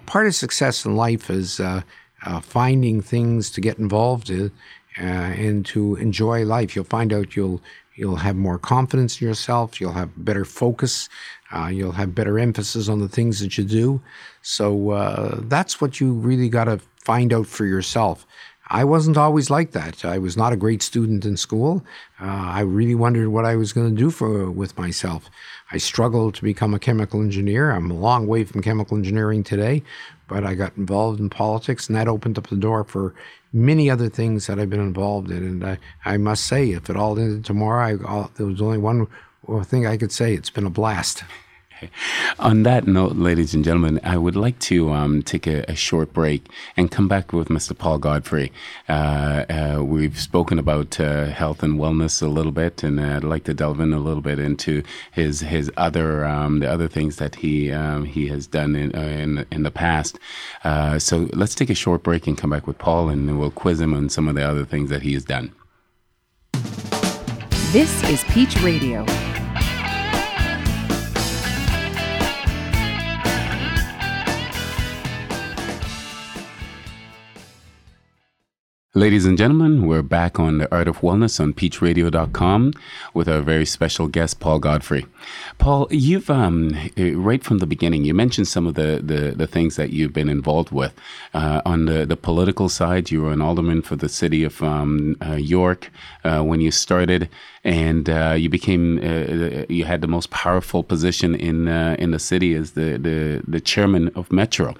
part 0.06 0.26
of 0.26 0.34
success 0.34 0.84
in 0.84 0.96
life 0.96 1.28
is 1.28 1.58
uh, 1.58 1.82
uh, 2.24 2.40
finding 2.40 3.00
things 3.00 3.50
to 3.50 3.60
get 3.60 3.78
involved 3.78 4.30
in 4.30 4.52
uh, 4.98 5.02
and 5.02 5.66
to 5.66 5.96
enjoy 5.96 6.44
life. 6.44 6.76
You'll 6.76 6.84
find 6.84 7.12
out 7.12 7.34
you'll 7.34 7.60
You'll 7.94 8.16
have 8.16 8.36
more 8.36 8.58
confidence 8.58 9.20
in 9.20 9.28
yourself. 9.28 9.80
You'll 9.80 9.92
have 9.92 10.10
better 10.24 10.44
focus. 10.44 11.08
Uh, 11.54 11.66
you'll 11.66 11.92
have 11.92 12.14
better 12.14 12.38
emphasis 12.38 12.88
on 12.88 13.00
the 13.00 13.08
things 13.08 13.40
that 13.40 13.58
you 13.58 13.64
do. 13.64 14.00
So 14.40 14.90
uh, 14.90 15.40
that's 15.42 15.80
what 15.80 16.00
you 16.00 16.12
really 16.12 16.48
got 16.48 16.64
to 16.64 16.80
find 16.96 17.32
out 17.32 17.46
for 17.46 17.66
yourself. 17.66 18.26
I 18.68 18.84
wasn't 18.84 19.18
always 19.18 19.50
like 19.50 19.72
that. 19.72 20.02
I 20.02 20.16
was 20.16 20.34
not 20.34 20.54
a 20.54 20.56
great 20.56 20.82
student 20.82 21.26
in 21.26 21.36
school. 21.36 21.84
Uh, 22.18 22.24
I 22.26 22.60
really 22.60 22.94
wondered 22.94 23.28
what 23.28 23.44
I 23.44 23.54
was 23.54 23.72
going 23.72 23.90
to 23.94 24.02
do 24.02 24.10
for 24.10 24.50
with 24.50 24.78
myself. 24.78 25.28
I 25.72 25.76
struggled 25.76 26.34
to 26.36 26.42
become 26.42 26.72
a 26.72 26.78
chemical 26.78 27.20
engineer. 27.20 27.70
I'm 27.70 27.90
a 27.90 27.94
long 27.94 28.26
way 28.26 28.44
from 28.44 28.62
chemical 28.62 28.96
engineering 28.96 29.42
today, 29.44 29.82
but 30.32 30.46
I 30.46 30.54
got 30.54 30.76
involved 30.78 31.20
in 31.20 31.28
politics, 31.28 31.88
and 31.88 31.96
that 31.96 32.08
opened 32.08 32.38
up 32.38 32.48
the 32.48 32.56
door 32.56 32.84
for 32.84 33.14
many 33.52 33.90
other 33.90 34.08
things 34.08 34.46
that 34.46 34.58
I've 34.58 34.70
been 34.70 34.80
involved 34.80 35.30
in. 35.30 35.42
And 35.44 35.64
I, 35.64 35.78
I 36.06 36.16
must 36.16 36.44
say, 36.44 36.70
if 36.70 36.88
it 36.88 36.96
all 36.96 37.18
ended 37.18 37.44
tomorrow, 37.44 37.98
I, 38.06 38.28
there 38.36 38.46
was 38.46 38.62
only 38.62 38.78
one 38.78 39.06
thing 39.64 39.86
I 39.86 39.98
could 39.98 40.10
say: 40.10 40.32
it's 40.34 40.48
been 40.48 40.64
a 40.64 40.70
blast. 40.70 41.22
On 42.38 42.62
that 42.62 42.86
note, 42.86 43.16
ladies 43.16 43.54
and 43.54 43.64
gentlemen, 43.64 44.00
I 44.02 44.16
would 44.16 44.36
like 44.36 44.58
to 44.60 44.92
um, 44.92 45.22
take 45.22 45.46
a, 45.46 45.64
a, 45.70 45.74
short 45.74 46.12
break 46.12 46.46
and 46.76 46.90
come 46.90 47.08
back 47.08 47.32
with 47.32 47.48
Mr. 47.48 47.76
Paul 47.76 47.98
Godfrey. 47.98 48.52
Uh, 48.88 49.44
uh, 49.48 49.82
we've 49.82 50.18
spoken 50.18 50.58
about 50.58 50.98
uh, 51.00 51.26
health 51.26 51.62
and 51.62 51.78
wellness 51.78 52.22
a 52.22 52.26
little 52.26 52.52
bit, 52.52 52.82
and 52.82 53.00
I'd 53.00 53.24
like 53.24 53.44
to 53.44 53.54
delve 53.54 53.80
in 53.80 53.92
a 53.92 53.98
little 53.98 54.22
bit 54.22 54.38
into 54.38 54.82
his 55.12 55.40
his 55.40 55.70
other 55.76 56.24
um, 56.24 56.60
the 56.60 56.70
other 56.70 56.88
things 56.88 57.16
that 57.16 57.36
he 57.36 57.72
um, 57.72 58.04
he 58.04 58.28
has 58.28 58.46
done 58.46 58.76
in 58.76 58.94
uh, 58.94 59.00
in, 59.00 59.46
in 59.50 59.62
the 59.62 59.70
past. 59.70 60.18
Uh, 60.64 60.98
so 60.98 61.28
let's 61.32 61.54
take 61.54 61.70
a 61.70 61.74
short 61.74 62.02
break 62.02 62.26
and 62.26 62.38
come 62.38 62.50
back 62.50 62.66
with 62.66 62.78
Paul, 62.78 63.08
and 63.08 63.38
we'll 63.38 63.50
quiz 63.50 63.80
him 63.80 63.94
on 63.94 64.08
some 64.08 64.28
of 64.28 64.34
the 64.34 64.42
other 64.42 64.64
things 64.64 64.90
that 64.90 65.02
he 65.02 65.14
has 65.14 65.24
done. 65.24 65.52
This 67.72 68.02
is 68.04 68.22
Peach 68.24 68.60
Radio. 68.60 69.06
Ladies 78.94 79.24
and 79.24 79.38
gentlemen, 79.38 79.86
we're 79.86 80.02
back 80.02 80.38
on 80.38 80.58
the 80.58 80.70
Art 80.70 80.86
of 80.86 80.98
Wellness 80.98 81.40
on 81.40 81.54
peachradio.com 81.54 82.74
with 83.14 83.26
our 83.26 83.40
very 83.40 83.64
special 83.64 84.06
guest, 84.06 84.38
Paul 84.38 84.58
Godfrey. 84.58 85.06
Paul, 85.56 85.88
you've, 85.90 86.28
um, 86.28 86.74
eh, 86.98 87.14
right 87.14 87.42
from 87.42 87.56
the 87.56 87.66
beginning, 87.66 88.04
you 88.04 88.12
mentioned 88.12 88.48
some 88.48 88.66
of 88.66 88.74
the, 88.74 89.00
the, 89.02 89.30
the 89.34 89.46
things 89.46 89.76
that 89.76 89.94
you've 89.94 90.12
been 90.12 90.28
involved 90.28 90.72
with. 90.72 90.92
Uh, 91.32 91.62
on 91.64 91.86
the, 91.86 92.04
the 92.04 92.18
political 92.18 92.68
side, 92.68 93.10
you 93.10 93.22
were 93.22 93.32
an 93.32 93.40
alderman 93.40 93.80
for 93.80 93.96
the 93.96 94.10
city 94.10 94.44
of 94.44 94.62
um, 94.62 95.16
uh, 95.24 95.36
York 95.36 95.90
uh, 96.24 96.42
when 96.42 96.60
you 96.60 96.70
started, 96.70 97.30
and 97.64 98.10
uh, 98.10 98.34
you 98.36 98.50
became, 98.50 98.98
uh, 98.98 99.64
you 99.70 99.86
had 99.86 100.02
the 100.02 100.06
most 100.06 100.28
powerful 100.28 100.82
position 100.82 101.34
in, 101.34 101.66
uh, 101.66 101.96
in 101.98 102.10
the 102.10 102.18
city 102.18 102.52
as 102.52 102.72
the, 102.72 102.98
the, 102.98 103.42
the 103.48 103.60
chairman 103.62 104.08
of 104.14 104.30
Metro. 104.30 104.74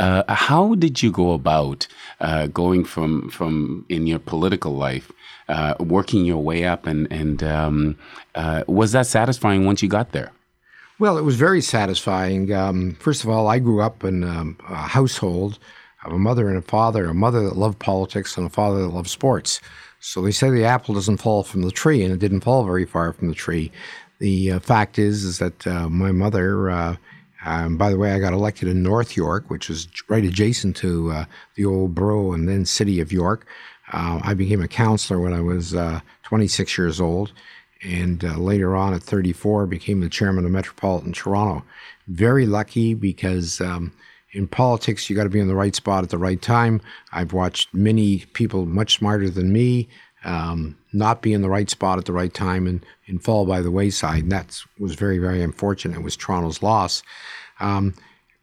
Uh, 0.00 0.24
how 0.34 0.74
did 0.76 1.02
you 1.02 1.12
go 1.12 1.32
about 1.32 1.86
uh, 2.20 2.46
going 2.46 2.84
from 2.84 3.28
from 3.28 3.84
in 3.90 4.06
your 4.06 4.18
political 4.18 4.72
life, 4.72 5.12
uh, 5.48 5.74
working 5.78 6.24
your 6.24 6.42
way 6.42 6.64
up, 6.64 6.86
and 6.86 7.06
and 7.12 7.42
um, 7.42 7.98
uh, 8.34 8.64
was 8.66 8.92
that 8.92 9.06
satisfying 9.06 9.66
once 9.66 9.82
you 9.82 9.88
got 9.88 10.12
there? 10.12 10.32
Well, 10.98 11.18
it 11.18 11.24
was 11.24 11.36
very 11.36 11.60
satisfying. 11.60 12.50
Um, 12.52 12.96
first 12.98 13.24
of 13.24 13.30
all, 13.30 13.46
I 13.46 13.58
grew 13.58 13.82
up 13.82 14.02
in 14.02 14.24
um, 14.24 14.56
a 14.68 14.76
household 14.76 15.58
of 16.04 16.12
a 16.12 16.18
mother 16.18 16.48
and 16.48 16.56
a 16.56 16.62
father, 16.62 17.04
a 17.04 17.14
mother 17.14 17.42
that 17.44 17.56
loved 17.56 17.78
politics 17.78 18.38
and 18.38 18.46
a 18.46 18.50
father 18.50 18.80
that 18.80 18.94
loved 18.94 19.10
sports. 19.10 19.60
So 20.00 20.22
they 20.22 20.30
say 20.30 20.48
the 20.48 20.64
apple 20.64 20.94
doesn't 20.94 21.18
fall 21.18 21.42
from 21.42 21.60
the 21.60 21.70
tree, 21.70 22.02
and 22.02 22.12
it 22.12 22.20
didn't 22.20 22.40
fall 22.40 22.64
very 22.64 22.86
far 22.86 23.12
from 23.12 23.28
the 23.28 23.34
tree. 23.34 23.70
The 24.18 24.52
uh, 24.52 24.60
fact 24.60 24.98
is, 24.98 25.24
is 25.24 25.38
that 25.40 25.66
uh, 25.66 25.90
my 25.90 26.10
mother 26.12 26.98
um, 27.44 27.76
by 27.76 27.90
the 27.90 27.96
way, 27.96 28.12
I 28.12 28.18
got 28.18 28.32
elected 28.32 28.68
in 28.68 28.82
North 28.82 29.16
York, 29.16 29.48
which 29.48 29.70
is 29.70 29.88
right 30.08 30.24
adjacent 30.24 30.76
to 30.76 31.10
uh, 31.10 31.24
the 31.54 31.64
old 31.64 31.94
borough 31.94 32.32
and 32.32 32.48
then 32.48 32.66
city 32.66 33.00
of 33.00 33.12
York. 33.12 33.46
Uh, 33.92 34.20
I 34.22 34.34
became 34.34 34.62
a 34.62 34.68
councillor 34.68 35.20
when 35.20 35.32
I 35.32 35.40
was 35.40 35.74
uh, 35.74 36.00
26 36.24 36.76
years 36.76 37.00
old, 37.00 37.32
and 37.82 38.24
uh, 38.24 38.36
later 38.36 38.76
on 38.76 38.94
at 38.94 39.02
34, 39.02 39.66
became 39.66 40.00
the 40.00 40.08
chairman 40.08 40.44
of 40.44 40.50
Metropolitan 40.50 41.12
Toronto. 41.12 41.64
Very 42.08 42.46
lucky 42.46 42.94
because 42.94 43.60
um, 43.60 43.92
in 44.32 44.46
politics, 44.46 45.08
you 45.08 45.16
got 45.16 45.24
to 45.24 45.30
be 45.30 45.40
in 45.40 45.48
the 45.48 45.54
right 45.54 45.74
spot 45.74 46.04
at 46.04 46.10
the 46.10 46.18
right 46.18 46.40
time. 46.40 46.80
I've 47.12 47.32
watched 47.32 47.72
many 47.74 48.26
people 48.32 48.66
much 48.66 48.98
smarter 48.98 49.30
than 49.30 49.52
me 49.52 49.88
um, 50.24 50.76
not 50.92 51.22
be 51.22 51.32
in 51.32 51.42
the 51.42 51.48
right 51.48 51.70
spot 51.70 51.98
at 51.98 52.04
the 52.04 52.12
right 52.12 52.32
time 52.32 52.66
and, 52.66 52.84
and 53.06 53.22
fall 53.22 53.46
by 53.46 53.60
the 53.60 53.70
wayside. 53.70 54.24
And 54.24 54.32
that 54.32 54.60
was 54.78 54.94
very, 54.94 55.18
very 55.18 55.42
unfortunate. 55.42 55.98
It 55.98 56.04
was 56.04 56.16
Toronto's 56.16 56.62
loss. 56.62 57.02
Um, 57.58 57.94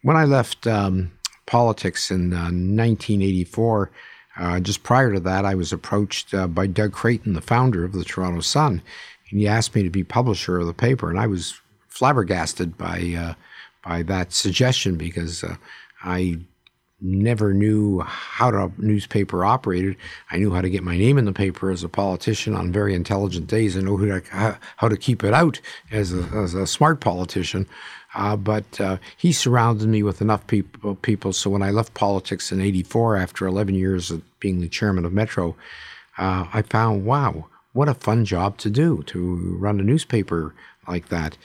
when 0.02 0.18
I 0.18 0.26
left 0.26 0.66
um, 0.68 1.12
politics 1.46 2.12
in 2.12 2.34
uh, 2.34 2.50
1984, 2.52 3.92
uh, 4.40 4.60
just 4.60 4.84
prior 4.84 5.14
to 5.14 5.20
that, 5.20 5.46
I 5.46 5.56
was 5.56 5.74
approached 5.74 6.34
uh, 6.34 6.48
by 6.48 6.68
Doug 6.68 6.94
Creighton, 6.94 7.34
the 7.34 7.42
founder 7.42 7.84
of 7.84 7.94
the 7.94 8.04
Toronto 8.04 8.42
Sun, 8.42 8.82
and 9.30 9.40
he 9.40 9.48
asked 9.48 9.76
me 9.76 9.84
to 9.84 9.90
be 9.90 10.04
publisher 10.04 10.60
of 10.60 10.68
the 10.68 10.74
paper. 10.74 11.10
And 11.10 11.20
I 11.20 11.28
was 11.28 11.60
flabbergasted 11.88 12.78
by 12.78 13.16
uh, 13.18 13.34
by 13.84 14.04
that 14.04 14.34
suggestion 14.34 14.96
because 14.96 15.44
uh, 15.44 15.56
I 16.04 16.40
never 17.00 17.54
knew 17.54 18.00
how 18.00 18.50
a 18.50 18.72
newspaper 18.78 19.46
operated. 19.46 19.96
I 20.32 20.38
knew 20.38 20.52
how 20.52 20.62
to 20.62 20.70
get 20.70 20.84
my 20.84 20.98
name 20.98 21.18
in 21.18 21.26
the 21.26 21.34
paper 21.34 21.70
as 21.70 21.84
a 21.84 21.90
politician 21.90 22.56
on 22.56 22.72
very 22.72 22.96
intelligent 22.96 23.48
days. 23.48 23.78
I 23.78 23.82
know 23.82 23.98
to, 23.98 24.58
how 24.78 24.88
to 24.88 24.98
keep 24.98 25.24
it 25.24 25.34
out 25.34 25.60
as 25.92 26.14
a, 26.14 26.24
as 26.36 26.54
a 26.54 26.66
smart 26.66 27.00
politician. 27.00 27.68
Uh, 28.16 28.36
but 28.36 28.82
uh, 28.82 28.98
he 29.16 29.32
surrounded 29.32 29.88
me 29.88 30.02
with 30.02 30.22
enough 30.22 30.46
people, 30.48 30.96
people. 30.96 31.34
So 31.34 31.50
when 31.50 31.62
I 31.62 31.70
left 31.70 31.94
politics 31.94 32.52
in 32.52 32.62
'84, 32.62 33.18
after 33.18 33.46
11 33.46 33.76
years 33.76 34.10
of 34.10 34.24
being 34.40 34.60
the 34.60 34.70
chairman 34.70 35.06
of 35.06 35.14
Metro, 35.14 35.56
uh, 36.18 36.48
I 36.52 36.64
found, 36.64 37.06
wow, 37.06 37.46
what 37.74 37.90
a 37.90 37.94
fun 37.94 38.26
job 38.26 38.58
to 38.60 38.70
do 38.72 39.04
to 39.04 39.58
run 39.60 39.80
a 39.80 39.84
newspaper 39.84 40.56
like 40.88 41.10
that. 41.10 41.38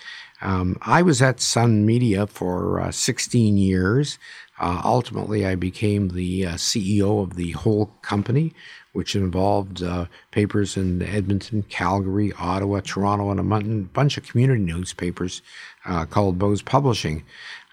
Um, 0.43 0.77
I 0.83 1.03
was 1.03 1.23
at 1.23 1.41
Sun 1.41 1.87
Media 1.87 2.27
for 2.27 2.81
uh, 2.81 2.91
16 2.91 3.57
years. 3.57 4.19
Uh, 4.59 4.83
ultimately, 4.85 5.47
I 5.47 5.55
became 5.55 6.09
the 6.09 6.47
uh, 6.47 6.55
CEO 6.55 7.23
of 7.23 7.37
the 7.37 7.53
whole 7.53 7.87
company, 8.03 8.53
which 8.93 9.17
involved 9.17 9.83
uh, 9.83 10.07
papers 10.31 10.77
in 10.77 11.01
Edmonton, 11.01 11.63
Calgary, 11.65 12.33
Ottawa, 12.39 12.81
Toronto, 12.81 13.31
and 13.31 13.41
a 13.41 13.89
bunch 13.93 14.17
of 14.17 14.27
community 14.27 14.61
newspapers 14.61 15.43
uh, 15.85 16.05
called 16.07 16.39
Bowes 16.39 16.63
Publishing. 16.63 17.25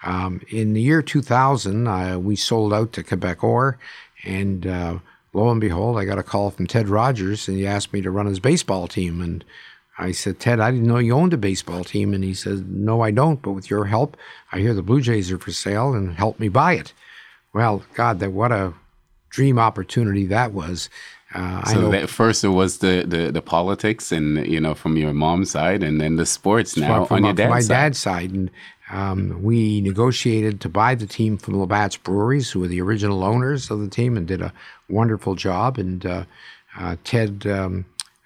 Um, 0.04 0.42
in 0.48 0.74
the 0.74 0.82
year 0.82 1.02
2000, 1.02 1.88
uh, 1.88 2.20
we 2.20 2.36
sold 2.36 2.72
out 2.72 2.94
to 2.94 3.04
Quebec 3.04 3.40
Quebecor, 3.40 3.76
and 4.24 4.66
lo 5.34 5.50
and 5.50 5.62
behold, 5.62 5.98
I 5.98 6.06
got 6.06 6.18
a 6.18 6.24
call 6.24 6.52
from 6.52 6.68
Ted 6.68 6.88
Rogers, 6.88 7.48
and 7.48 7.58
he 7.58 7.68
asked 7.68 7.94
me 7.94 8.02
to 8.02 8.12
run 8.12 8.28
his 8.28 8.40
baseball 8.40 8.88
team. 8.88 9.22
And 9.22 9.44
I 10.00 10.14
said, 10.14 10.40
Ted, 10.40 10.62
I 10.62 10.72
didn't 10.72 10.88
know 10.88 10.98
you 10.98 11.14
owned 11.14 11.34
a 11.34 11.38
baseball 11.38 11.84
team. 11.84 12.14
And 12.14 12.24
he 12.24 12.34
said, 12.34 12.72
No, 12.72 13.02
I 13.02 13.12
don't. 13.12 13.42
But 13.42 13.52
with 13.52 13.70
your 13.70 13.86
help, 13.86 14.16
I 14.52 14.60
hear 14.60 14.74
the 14.74 14.82
Blue 14.82 15.02
Jays 15.02 15.32
are 15.32 15.38
for 15.38 15.52
sale 15.52 15.94
and 15.94 16.16
help 16.16 16.40
me 16.40 16.48
buy 16.48 16.74
it. 16.74 16.94
Well, 17.54 17.84
God, 17.96 18.20
that 18.20 18.32
what 18.32 18.52
a 18.52 18.74
dream 19.30 19.60
opportunity 19.60 20.26
that 20.28 20.54
was. 20.54 20.90
Uh, 21.34 21.64
so 21.66 21.92
that 21.92 22.10
first 22.10 22.44
it 22.44 22.50
was 22.50 22.80
the, 22.80 23.04
the, 23.08 23.32
the 23.32 23.42
politics 23.42 24.12
and 24.12 24.48
you 24.48 24.60
know 24.60 24.74
from 24.74 24.98
your 24.98 25.14
mom's 25.14 25.52
side, 25.52 25.84
and 25.84 26.02
then 26.02 26.16
the 26.16 26.26
sports 26.26 26.76
now 26.76 27.06
from, 27.06 27.18
on 27.18 27.24
your 27.26 27.34
dad's 27.34 27.50
my 27.52 27.60
side. 27.60 27.68
dad's 27.68 28.00
side. 28.00 28.32
And 28.32 28.52
um, 28.90 29.44
we 29.44 29.82
negotiated 29.82 30.60
to 30.62 30.70
buy 30.70 30.96
the 30.96 31.06
team 31.06 31.38
from 31.38 31.60
Labatt's 31.60 31.98
Breweries, 31.98 32.50
who 32.50 32.62
were 32.62 32.68
the 32.68 32.82
original 32.82 33.24
owners 33.24 33.70
of 33.70 33.80
the 33.80 33.90
team, 33.90 34.18
and 34.18 34.28
did 34.28 34.42
a 34.42 34.52
wonderful 34.88 35.36
job. 35.36 35.78
And 35.78 36.04
uh, 36.04 36.24
uh, 36.80 36.96
Ted 37.04 37.46
um, 37.46 37.86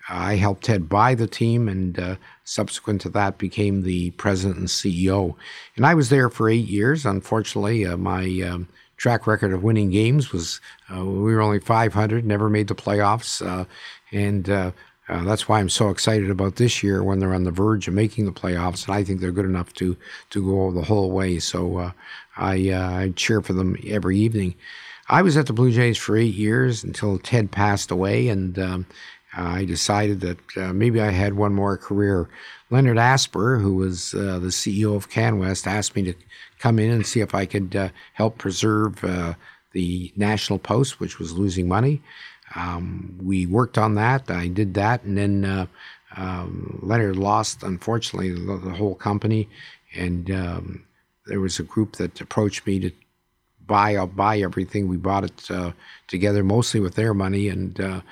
I 0.09 0.35
helped 0.35 0.65
Ted 0.65 0.89
buy 0.89 1.15
the 1.15 1.27
team, 1.27 1.69
and 1.69 1.97
uh, 1.97 2.15
subsequent 2.43 3.01
to 3.01 3.09
that, 3.09 3.37
became 3.37 3.83
the 3.83 4.11
president 4.11 4.59
and 4.59 4.67
CEO. 4.67 5.35
And 5.75 5.85
I 5.85 5.93
was 5.93 6.09
there 6.09 6.29
for 6.29 6.49
eight 6.49 6.67
years. 6.67 7.05
Unfortunately, 7.05 7.85
uh, 7.85 7.95
my 7.95 8.25
um, 8.41 8.67
track 8.97 9.27
record 9.27 9.53
of 9.53 9.63
winning 9.63 9.91
games 9.91 10.31
was 10.31 10.59
uh, 10.93 11.03
we 11.03 11.33
were 11.33 11.41
only 11.41 11.59
500, 11.59 12.25
never 12.25 12.49
made 12.49 12.67
the 12.67 12.75
playoffs, 12.75 13.45
uh, 13.45 13.65
and 14.11 14.49
uh, 14.49 14.71
uh, 15.07 15.23
that's 15.23 15.47
why 15.47 15.59
I'm 15.59 15.69
so 15.69 15.89
excited 15.89 16.29
about 16.29 16.57
this 16.57 16.83
year 16.83 17.03
when 17.03 17.19
they're 17.19 17.33
on 17.33 17.43
the 17.43 17.51
verge 17.51 17.87
of 17.87 17.93
making 17.93 18.25
the 18.25 18.31
playoffs, 18.31 18.85
and 18.85 18.95
I 18.95 19.03
think 19.03 19.21
they're 19.21 19.31
good 19.31 19.45
enough 19.45 19.73
to 19.73 19.95
to 20.31 20.45
go 20.45 20.71
the 20.71 20.85
whole 20.85 21.11
way. 21.11 21.39
So 21.39 21.93
I, 22.37 22.53
I 22.73 23.13
cheer 23.15 23.41
for 23.41 23.53
them 23.53 23.77
every 23.85 24.17
evening. 24.17 24.55
I 25.09 25.21
was 25.21 25.35
at 25.35 25.47
the 25.47 25.53
Blue 25.53 25.71
Jays 25.71 25.97
for 25.97 26.15
eight 26.15 26.33
years 26.33 26.83
until 26.83 27.19
Ted 27.19 27.51
passed 27.51 27.91
away, 27.91 28.29
and 28.29 28.57
um, 28.57 28.85
I 29.35 29.65
decided 29.65 30.21
that 30.21 30.57
uh, 30.57 30.73
maybe 30.73 31.01
I 31.01 31.09
had 31.09 31.33
one 31.33 31.53
more 31.53 31.77
career. 31.77 32.29
Leonard 32.69 32.97
Asper, 32.97 33.57
who 33.57 33.75
was 33.75 34.13
uh, 34.13 34.39
the 34.39 34.47
CEO 34.49 34.95
of 34.95 35.09
CanWest, 35.09 35.67
asked 35.67 35.95
me 35.95 36.03
to 36.03 36.13
come 36.59 36.79
in 36.79 36.91
and 36.91 37.05
see 37.05 37.19
if 37.19 37.33
I 37.33 37.45
could 37.45 37.75
uh, 37.75 37.89
help 38.13 38.37
preserve 38.37 39.03
uh, 39.03 39.33
the 39.71 40.13
National 40.15 40.59
Post, 40.59 40.99
which 40.99 41.19
was 41.19 41.33
losing 41.33 41.67
money. 41.67 42.01
Um, 42.55 43.19
we 43.21 43.45
worked 43.45 43.77
on 43.77 43.95
that. 43.95 44.29
I 44.29 44.47
did 44.47 44.75
that, 44.75 45.03
and 45.03 45.17
then 45.17 45.45
uh, 45.45 45.65
um, 46.15 46.79
Leonard 46.83 47.15
lost, 47.15 47.63
unfortunately, 47.63 48.31
the, 48.33 48.75
whole 48.75 48.95
company. 48.95 49.49
And 49.95 50.29
um, 50.29 50.85
there 51.25 51.39
was 51.39 51.59
a 51.59 51.63
group 51.63 51.95
that 51.95 52.21
approached 52.21 52.65
me 52.67 52.79
to 52.79 52.91
buy. 53.65 53.95
I'll 53.95 54.07
buy 54.07 54.39
everything. 54.39 54.87
We 54.87 54.97
bought 54.97 55.23
it 55.23 55.51
uh, 55.51 55.71
together, 56.07 56.43
mostly 56.43 56.79
with 56.79 56.95
their 56.95 57.13
money, 57.13 57.49
and 57.49 58.03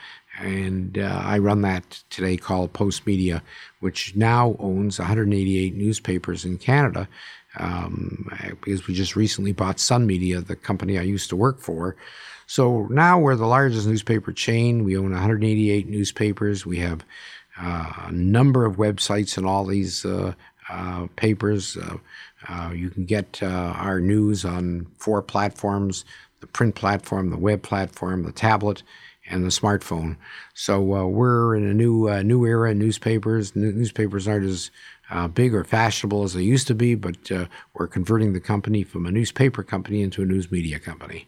and 0.41 0.98
uh, 0.98 1.21
I 1.24 1.38
run 1.38 1.62
that 1.62 2.03
today 2.10 2.38
called 2.38 2.74
Postmedia, 2.74 3.41
which 3.79 4.15
now 4.15 4.55
owns 4.60 5.00
188 5.00 5.75
newspapers 5.75 6.45
in 6.45 6.57
Canada. 6.57 7.07
Um, 7.57 8.31
because 8.62 8.88
we 8.88 8.93
just 8.93 9.17
recently 9.17 9.51
bought 9.51 9.77
Sun 9.77 10.07
Media, 10.07 10.39
the 10.39 10.55
company 10.55 10.98
I 10.98 11.01
used 11.01 11.29
to 11.31 11.36
work 11.36 11.60
for. 11.60 11.98
So 12.48 12.88
now 12.89 13.19
we're 13.19 13.36
the 13.36 13.45
largest 13.45 13.88
newspaper 13.88 14.31
chain. 14.31 14.86
We 14.86 14.98
own 14.98 15.12
188 15.12 15.88
newspapers. 15.88 16.65
We 16.65 16.77
have 16.77 17.03
uh, 17.60 17.91
a 18.07 18.12
number 18.12 18.65
of 18.65 18.77
websites 18.77 19.38
in 19.38 19.45
all 19.45 19.65
these 19.65 20.05
uh, 20.05 20.33
uh, 20.69 21.07
papers. 21.17 21.75
Uh, 21.75 21.98
uh, 22.48 22.71
you 22.74 22.89
can 22.89 23.03
get 23.03 23.43
uh, 23.43 23.74
our 23.75 24.00
news 24.00 24.45
on 24.45 24.88
four 24.98 25.21
platforms 25.21 26.05
the 26.41 26.48
print 26.48 26.75
platform, 26.75 27.29
the 27.29 27.38
web 27.38 27.62
platform, 27.62 28.24
the 28.24 28.31
tablet, 28.31 28.83
and 29.31 29.43
the 29.43 29.50
smartphone. 29.50 30.17
So 30.53 30.93
uh, 30.93 31.05
we're 31.05 31.55
in 31.55 31.65
a 31.65 31.73
new 31.73 32.09
uh, 32.09 32.21
new 32.21 32.45
era 32.45 32.71
in 32.71 32.79
newspapers. 32.79 33.55
newspapers 33.55 34.27
aren't 34.27 34.45
as 34.45 34.69
uh, 35.09 35.27
big 35.27 35.53
or 35.53 35.63
fashionable 35.63 36.23
as 36.23 36.33
they 36.33 36.43
used 36.43 36.67
to 36.67 36.75
be, 36.75 36.95
but 36.95 37.31
uh, 37.31 37.45
we're 37.73 37.88
converting 37.88 38.33
the 38.33 38.39
company 38.39 38.83
from 38.83 39.05
a 39.05 39.11
newspaper 39.11 39.63
company 39.63 40.01
into 40.01 40.21
a 40.21 40.25
news 40.25 40.51
media 40.51 40.79
company. 40.79 41.27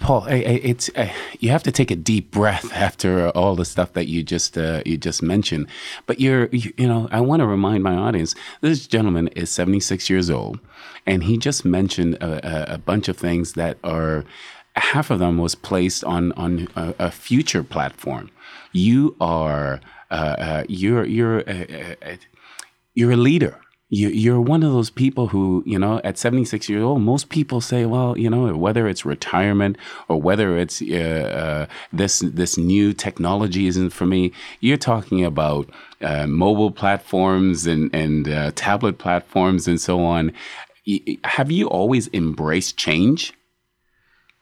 Paul, 0.00 0.26
it's 0.28 0.90
uh, 0.96 1.12
you 1.38 1.50
have 1.50 1.62
to 1.62 1.72
take 1.72 1.90
a 1.90 1.96
deep 1.96 2.30
breath 2.30 2.72
after 2.74 3.28
all 3.30 3.54
the 3.54 3.64
stuff 3.64 3.92
that 3.92 4.08
you 4.08 4.22
just 4.22 4.58
uh, 4.58 4.82
you 4.84 4.96
just 4.96 5.22
mentioned. 5.22 5.68
But 6.06 6.20
you're, 6.20 6.46
you, 6.46 6.72
you 6.76 6.88
know, 6.88 7.08
I 7.12 7.20
want 7.20 7.40
to 7.40 7.46
remind 7.46 7.82
my 7.82 7.94
audience: 7.94 8.34
this 8.60 8.86
gentleman 8.86 9.28
is 9.28 9.50
76 9.50 10.10
years 10.10 10.30
old, 10.30 10.58
and 11.06 11.22
he 11.22 11.38
just 11.38 11.64
mentioned 11.64 12.14
a, 12.14 12.74
a 12.74 12.78
bunch 12.78 13.08
of 13.08 13.16
things 13.16 13.52
that 13.52 13.78
are 13.84 14.24
half 14.78 15.10
of 15.10 15.18
them 15.18 15.38
was 15.38 15.54
placed 15.54 16.04
on 16.04 16.32
on 16.32 16.68
a, 16.76 16.94
a 16.98 17.10
future 17.10 17.62
platform. 17.62 18.30
You 18.72 19.16
are 19.20 19.80
uh, 20.10 20.14
uh, 20.14 20.64
you're 20.68 21.04
you're 21.04 21.44
you're 22.94 23.12
a 23.12 23.16
leader 23.16 23.60
you, 23.90 24.08
you're 24.08 24.40
one 24.40 24.62
of 24.62 24.72
those 24.72 24.90
people 24.90 25.28
who, 25.28 25.62
you 25.64 25.78
know, 25.78 26.00
at 26.04 26.18
76 26.18 26.68
years 26.68 26.82
old, 26.82 27.00
most 27.00 27.30
people 27.30 27.62
say, 27.62 27.86
well, 27.86 28.18
you 28.18 28.28
know, 28.28 28.54
whether 28.54 28.86
it's 28.86 29.06
retirement 29.06 29.78
or 30.08 30.20
whether 30.20 30.58
it's 30.58 30.82
uh, 30.82 31.66
uh, 31.68 31.74
this 31.92 32.18
this 32.20 32.58
new 32.58 32.92
technology 32.92 33.66
isn't 33.66 33.90
for 33.90 34.04
me. 34.04 34.32
You're 34.60 34.76
talking 34.76 35.24
about 35.24 35.70
uh, 36.02 36.26
mobile 36.26 36.70
platforms 36.70 37.66
and 37.66 37.94
and 37.94 38.26
tablet 38.56 38.98
platforms 38.98 39.66
and 39.66 39.80
so 39.80 40.04
on. 40.04 40.32
Have 41.24 41.50
you 41.50 41.66
always 41.68 42.08
embraced 42.12 42.76
change? 42.76 43.32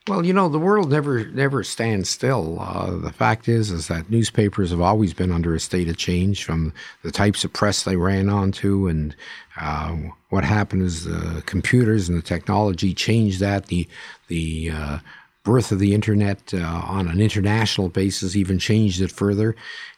Well, 0.09 0.25
you 0.25 0.33
know, 0.33 0.49
the 0.49 0.61
world 0.61 0.91
never 0.91 1.27
never 1.27 1.65
stands 1.65 2.09
still. 2.09 2.59
Uh, 2.61 2.97
the 2.97 3.13
fact 3.13 3.49
is, 3.49 3.73
is 3.73 3.89
that 3.89 4.09
newspapers 4.09 4.71
have 4.71 4.81
always 4.81 5.13
been 5.13 5.33
under 5.33 5.53
a 5.53 5.61
state 5.61 5.89
of 5.89 5.97
change 5.97 6.45
from 6.45 6.73
the 7.03 7.11
types 7.11 7.45
of 7.45 7.53
press 7.53 7.83
they 7.83 7.97
ran 7.97 8.29
onto, 8.29 8.87
and 8.87 9.17
uh, 9.61 9.97
what 10.29 10.45
happened 10.45 10.83
is 10.83 11.05
the 11.05 11.43
computers 11.47 12.09
and 12.09 12.17
the 12.17 12.23
technology 12.23 12.95
changed 12.95 13.41
that. 13.41 13.67
The 13.67 13.89
the 14.29 14.71
uh, 14.73 14.99
birth 15.43 15.73
of 15.73 15.81
the 15.81 15.93
internet 15.93 16.55
uh, 16.55 16.59
on 16.59 17.09
an 17.09 17.21
international 17.21 17.89
basis 17.89 18.37
even 18.37 18.61
changed 18.61 19.01
it 19.01 19.11
further. 19.11 19.57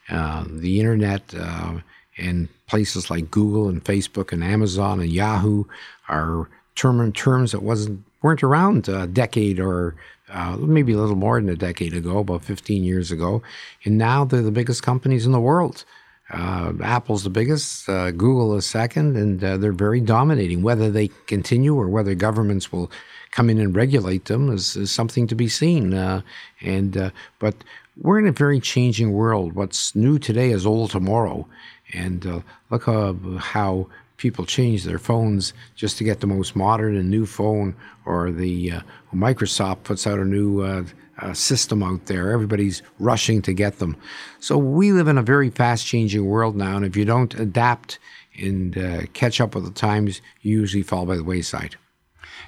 Uh, 0.09 0.43
the 0.47 0.79
internet 0.79 1.21
uh, 1.37 1.73
and 2.17 2.49
places 2.65 3.11
like 3.11 3.29
Google 3.29 3.69
and 3.69 3.83
Facebook 3.83 4.31
and 4.31 4.43
Amazon 4.43 5.01
and 5.01 5.11
Yahoo 5.11 5.65
are 6.07 6.49
term 6.73 7.11
terms 7.11 7.51
that 7.51 7.61
wasn't 7.61 8.03
weren't 8.21 8.43
around 8.43 8.87
a 8.89 9.07
decade 9.07 9.59
or 9.59 9.95
uh, 10.29 10.57
maybe 10.57 10.93
a 10.93 10.97
little 10.97 11.15
more 11.15 11.39
than 11.39 11.49
a 11.49 11.55
decade 11.55 11.93
ago, 11.93 12.19
about 12.19 12.43
15 12.43 12.83
years 12.83 13.11
ago. 13.11 13.41
And 13.83 13.97
now 13.97 14.25
they're 14.25 14.41
the 14.41 14.51
biggest 14.51 14.83
companies 14.83 15.25
in 15.25 15.31
the 15.31 15.39
world. 15.39 15.85
Uh, 16.31 16.73
Apple's 16.83 17.23
the 17.23 17.29
biggest, 17.29 17.89
uh, 17.89 18.11
Google 18.11 18.55
is 18.55 18.65
second, 18.65 19.17
and 19.17 19.43
uh, 19.43 19.57
they're 19.57 19.71
very 19.71 19.99
dominating. 19.99 20.61
Whether 20.61 20.91
they 20.91 21.07
continue 21.25 21.75
or 21.75 21.87
whether 21.87 22.13
governments 22.13 22.71
will 22.71 22.91
come 23.31 23.49
in 23.49 23.59
and 23.59 23.75
regulate 23.75 24.25
them 24.25 24.51
is, 24.51 24.75
is 24.75 24.91
something 24.91 25.25
to 25.25 25.35
be 25.35 25.47
seen. 25.47 25.93
Uh, 25.93 26.21
and 26.61 26.95
uh, 26.95 27.09
but 27.39 27.55
we're 27.99 28.19
in 28.19 28.27
a 28.27 28.31
very 28.31 28.59
changing 28.59 29.13
world. 29.13 29.53
What's 29.53 29.95
new 29.95 30.19
today 30.19 30.51
is 30.51 30.65
old 30.65 30.91
tomorrow. 30.91 31.47
And 31.93 32.43
look 32.69 32.85
how 32.85 33.87
people 34.19 34.45
change 34.45 34.83
their 34.83 34.99
phones 34.99 35.53
just 35.75 35.97
to 35.97 36.03
get 36.03 36.19
the 36.19 36.27
most 36.27 36.55
modern 36.55 36.95
and 36.95 37.09
new 37.09 37.25
phone, 37.25 37.75
or 38.05 38.31
the 38.31 38.71
uh, 38.73 38.81
Microsoft 39.13 39.83
puts 39.83 40.05
out 40.05 40.19
a 40.19 40.25
new 40.25 40.61
uh, 40.61 40.83
uh, 41.17 41.33
system 41.33 41.81
out 41.81 42.05
there. 42.05 42.31
Everybody's 42.31 42.83
rushing 42.99 43.41
to 43.41 43.53
get 43.53 43.79
them. 43.79 43.97
So 44.39 44.57
we 44.57 44.91
live 44.91 45.07
in 45.07 45.17
a 45.17 45.23
very 45.23 45.49
fast 45.49 45.85
changing 45.87 46.25
world 46.25 46.55
now, 46.55 46.75
and 46.75 46.85
if 46.85 46.95
you 46.95 47.05
don't 47.05 47.33
adapt 47.33 47.97
and 48.37 48.77
uh, 48.77 49.01
catch 49.13 49.41
up 49.41 49.55
with 49.55 49.65
the 49.65 49.71
times, 49.71 50.21
you 50.41 50.59
usually 50.59 50.83
fall 50.83 51.05
by 51.05 51.15
the 51.15 51.23
wayside. 51.23 51.75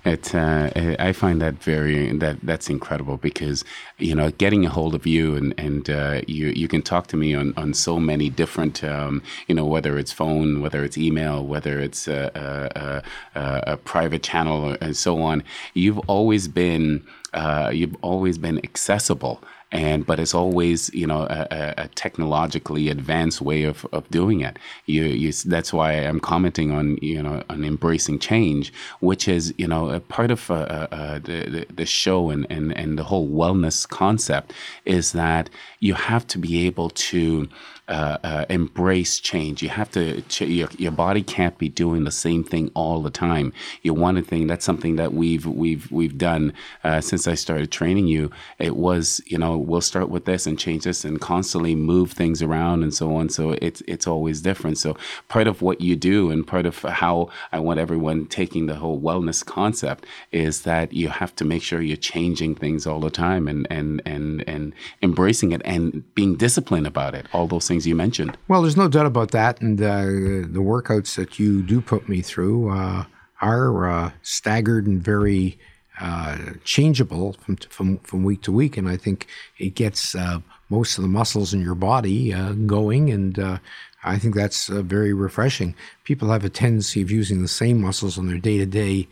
It, 0.03 0.33
uh, 0.33 0.71
I 0.97 1.13
find 1.13 1.39
that 1.41 1.61
very 1.61 2.11
that 2.17 2.37
that's 2.41 2.69
incredible 2.71 3.17
because 3.17 3.63
you 3.99 4.15
know 4.15 4.31
getting 4.31 4.65
a 4.65 4.69
hold 4.69 4.95
of 4.95 5.05
you 5.05 5.35
and 5.35 5.53
and 5.59 5.87
uh, 5.91 6.21
you 6.27 6.47
you 6.47 6.67
can 6.67 6.81
talk 6.81 7.05
to 7.07 7.17
me 7.17 7.35
on 7.35 7.53
on 7.55 7.75
so 7.75 7.99
many 7.99 8.27
different 8.27 8.83
um, 8.83 9.21
you 9.47 9.53
know 9.53 9.65
whether 9.65 9.99
it's 9.99 10.11
phone, 10.11 10.59
whether 10.59 10.83
it's 10.83 10.97
email, 10.97 11.45
whether 11.45 11.79
it's 11.79 12.07
a, 12.07 13.03
a, 13.35 13.39
a, 13.39 13.73
a 13.73 13.77
private 13.77 14.23
channel 14.23 14.75
and 14.81 14.97
so 14.97 15.21
on. 15.21 15.43
You've 15.75 15.99
always 16.09 16.47
been 16.47 17.05
uh, 17.33 17.69
you've 17.71 17.95
always 18.01 18.39
been 18.39 18.57
accessible 18.63 19.43
and 19.71 20.05
but 20.05 20.19
it's 20.19 20.33
always 20.33 20.93
you 20.93 21.07
know 21.07 21.21
a, 21.29 21.73
a, 21.77 21.87
technologically 21.95 22.89
advanced 22.89 23.41
way 23.41 23.63
of, 23.63 23.85
of 23.93 24.09
doing 24.09 24.41
it. 24.41 24.57
You, 24.85 25.03
you 25.03 25.31
that's 25.31 25.71
why 25.71 25.93
I'm 25.93 26.19
commenting 26.19 26.71
on 26.71 26.97
you 27.01 27.21
know 27.23 27.43
on 27.49 27.63
embracing 27.63 28.19
change, 28.19 28.73
which 28.99 29.27
is 29.27 29.53
you 29.57 29.67
know 29.67 29.89
a 29.89 29.99
part 29.99 30.31
of 30.31 30.51
uh, 30.51 30.53
uh, 30.53 30.87
uh 30.91 31.19
the, 31.19 31.65
the 31.73 31.85
show 31.85 32.29
and, 32.29 32.45
and 32.49 32.77
and 32.77 32.97
the 32.97 33.03
whole 33.03 33.29
wellness 33.29 33.87
concept 33.87 34.53
is 34.85 35.13
that 35.13 35.49
you 35.79 35.93
have 35.93 36.27
to 36.27 36.37
be 36.37 36.67
able 36.67 36.89
to 36.89 37.47
uh, 37.91 38.17
uh, 38.23 38.45
embrace 38.49 39.19
change. 39.19 39.61
You 39.61 39.69
have 39.69 39.91
to, 39.91 40.21
ch- 40.23 40.41
your, 40.41 40.69
your 40.77 40.93
body 40.93 41.21
can't 41.21 41.57
be 41.57 41.67
doing 41.67 42.05
the 42.05 42.11
same 42.11 42.43
thing 42.43 42.71
all 42.73 43.01
the 43.01 43.11
time. 43.11 43.51
You 43.81 43.93
want 43.93 44.17
to 44.17 44.23
think 44.23 44.47
that's 44.47 44.65
something 44.65 44.95
that 44.95 45.13
we've, 45.13 45.45
we've, 45.45 45.91
we've 45.91 46.17
done 46.17 46.53
uh, 46.85 47.01
since 47.01 47.27
I 47.27 47.35
started 47.35 47.69
training 47.69 48.07
you. 48.07 48.31
It 48.59 48.77
was, 48.77 49.21
you 49.27 49.37
know, 49.37 49.57
we'll 49.57 49.81
start 49.81 50.09
with 50.09 50.23
this 50.23 50.47
and 50.47 50.57
change 50.57 50.85
this 50.85 51.03
and 51.03 51.19
constantly 51.19 51.75
move 51.75 52.13
things 52.13 52.41
around 52.41 52.83
and 52.83 52.93
so 52.93 53.13
on. 53.17 53.29
So 53.29 53.51
it's, 53.61 53.81
it's 53.93 54.07
always 54.07 54.41
different. 54.41 54.77
So 54.77 54.95
part 55.27 55.47
of 55.47 55.61
what 55.61 55.81
you 55.81 55.97
do 55.97 56.31
and 56.31 56.47
part 56.47 56.65
of 56.65 56.79
how 56.83 57.29
I 57.51 57.59
want 57.59 57.79
everyone 57.79 58.25
taking 58.27 58.67
the 58.67 58.75
whole 58.75 58.99
wellness 59.01 59.45
concept 59.45 60.05
is 60.31 60.61
that 60.61 60.93
you 60.93 61.09
have 61.09 61.35
to 61.35 61.45
make 61.45 61.61
sure 61.61 61.81
you're 61.81 61.97
changing 61.97 62.55
things 62.55 62.87
all 62.87 63.01
the 63.01 63.09
time 63.09 63.49
and, 63.49 63.67
and, 63.69 64.01
and, 64.05 64.47
and 64.47 64.60
embracing 65.01 65.51
it 65.51 65.61
and 65.65 66.03
being 66.15 66.35
disciplined 66.35 66.87
about 66.87 67.15
it. 67.15 67.27
All 67.33 67.47
those 67.47 67.67
things 67.67 67.87
you 67.87 67.95
mentioned. 67.95 68.37
Well, 68.47 68.61
there's 68.61 68.77
no 68.77 68.87
doubt 68.87 69.05
about 69.05 69.31
that. 69.31 69.61
And 69.61 69.81
uh, 69.81 70.05
the 70.05 70.61
workouts 70.61 71.15
that 71.15 71.39
you 71.39 71.61
do 71.61 71.81
put 71.81 72.07
me 72.07 72.21
through 72.21 72.69
uh, 72.69 73.05
are 73.41 73.89
uh, 73.89 74.11
staggered 74.21 74.87
and 74.87 75.01
very 75.01 75.57
uh, 75.99 76.37
changeable 76.63 77.33
from, 77.33 77.57
from, 77.57 77.97
from 77.99 78.23
week 78.23 78.41
to 78.43 78.51
week. 78.51 78.77
And 78.77 78.89
I 78.89 78.97
think 78.97 79.27
it 79.57 79.75
gets 79.75 80.15
uh, 80.15 80.39
most 80.69 80.97
of 80.97 81.03
the 81.03 81.09
muscles 81.09 81.53
in 81.53 81.61
your 81.61 81.75
body 81.75 82.33
uh, 82.33 82.53
going. 82.53 83.09
And 83.11 83.59
I 84.03 84.17
think 84.17 84.33
that's 84.33 84.67
very 84.67 85.13
refreshing. 85.13 85.75
People 86.03 86.29
have 86.31 86.43
a 86.43 86.49
tendency 86.49 87.01
of 87.01 87.11
using 87.11 87.41
the 87.41 87.47
same 87.47 87.81
muscles 87.81 88.17
on 88.17 88.27
their 88.27 88.39
day 88.39 88.57
to 88.57 88.65
day 88.65 89.07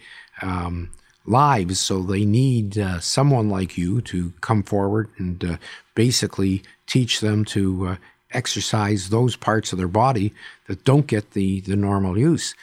lives. 1.29 1.79
So 1.79 2.01
they 2.01 2.25
need 2.25 2.77
uh, 2.77 2.99
someone 2.99 3.49
like 3.49 3.77
you 3.77 4.01
to 4.01 4.33
come 4.41 4.63
forward 4.63 5.09
and 5.17 5.43
uh, 5.43 5.57
basically 5.95 6.63
teach 6.87 7.19
them 7.21 7.45
to 7.45 7.87
uh, 7.87 7.95
exercise 8.31 9.09
those 9.09 9.35
parts 9.35 9.71
of 9.71 9.77
their 9.77 9.87
body 9.87 10.33
that 10.67 10.83
don't 10.83 11.07
get 11.07 11.31
the, 11.31 11.61
the 11.61 11.75
normal 11.75 12.17
use. 12.17 12.55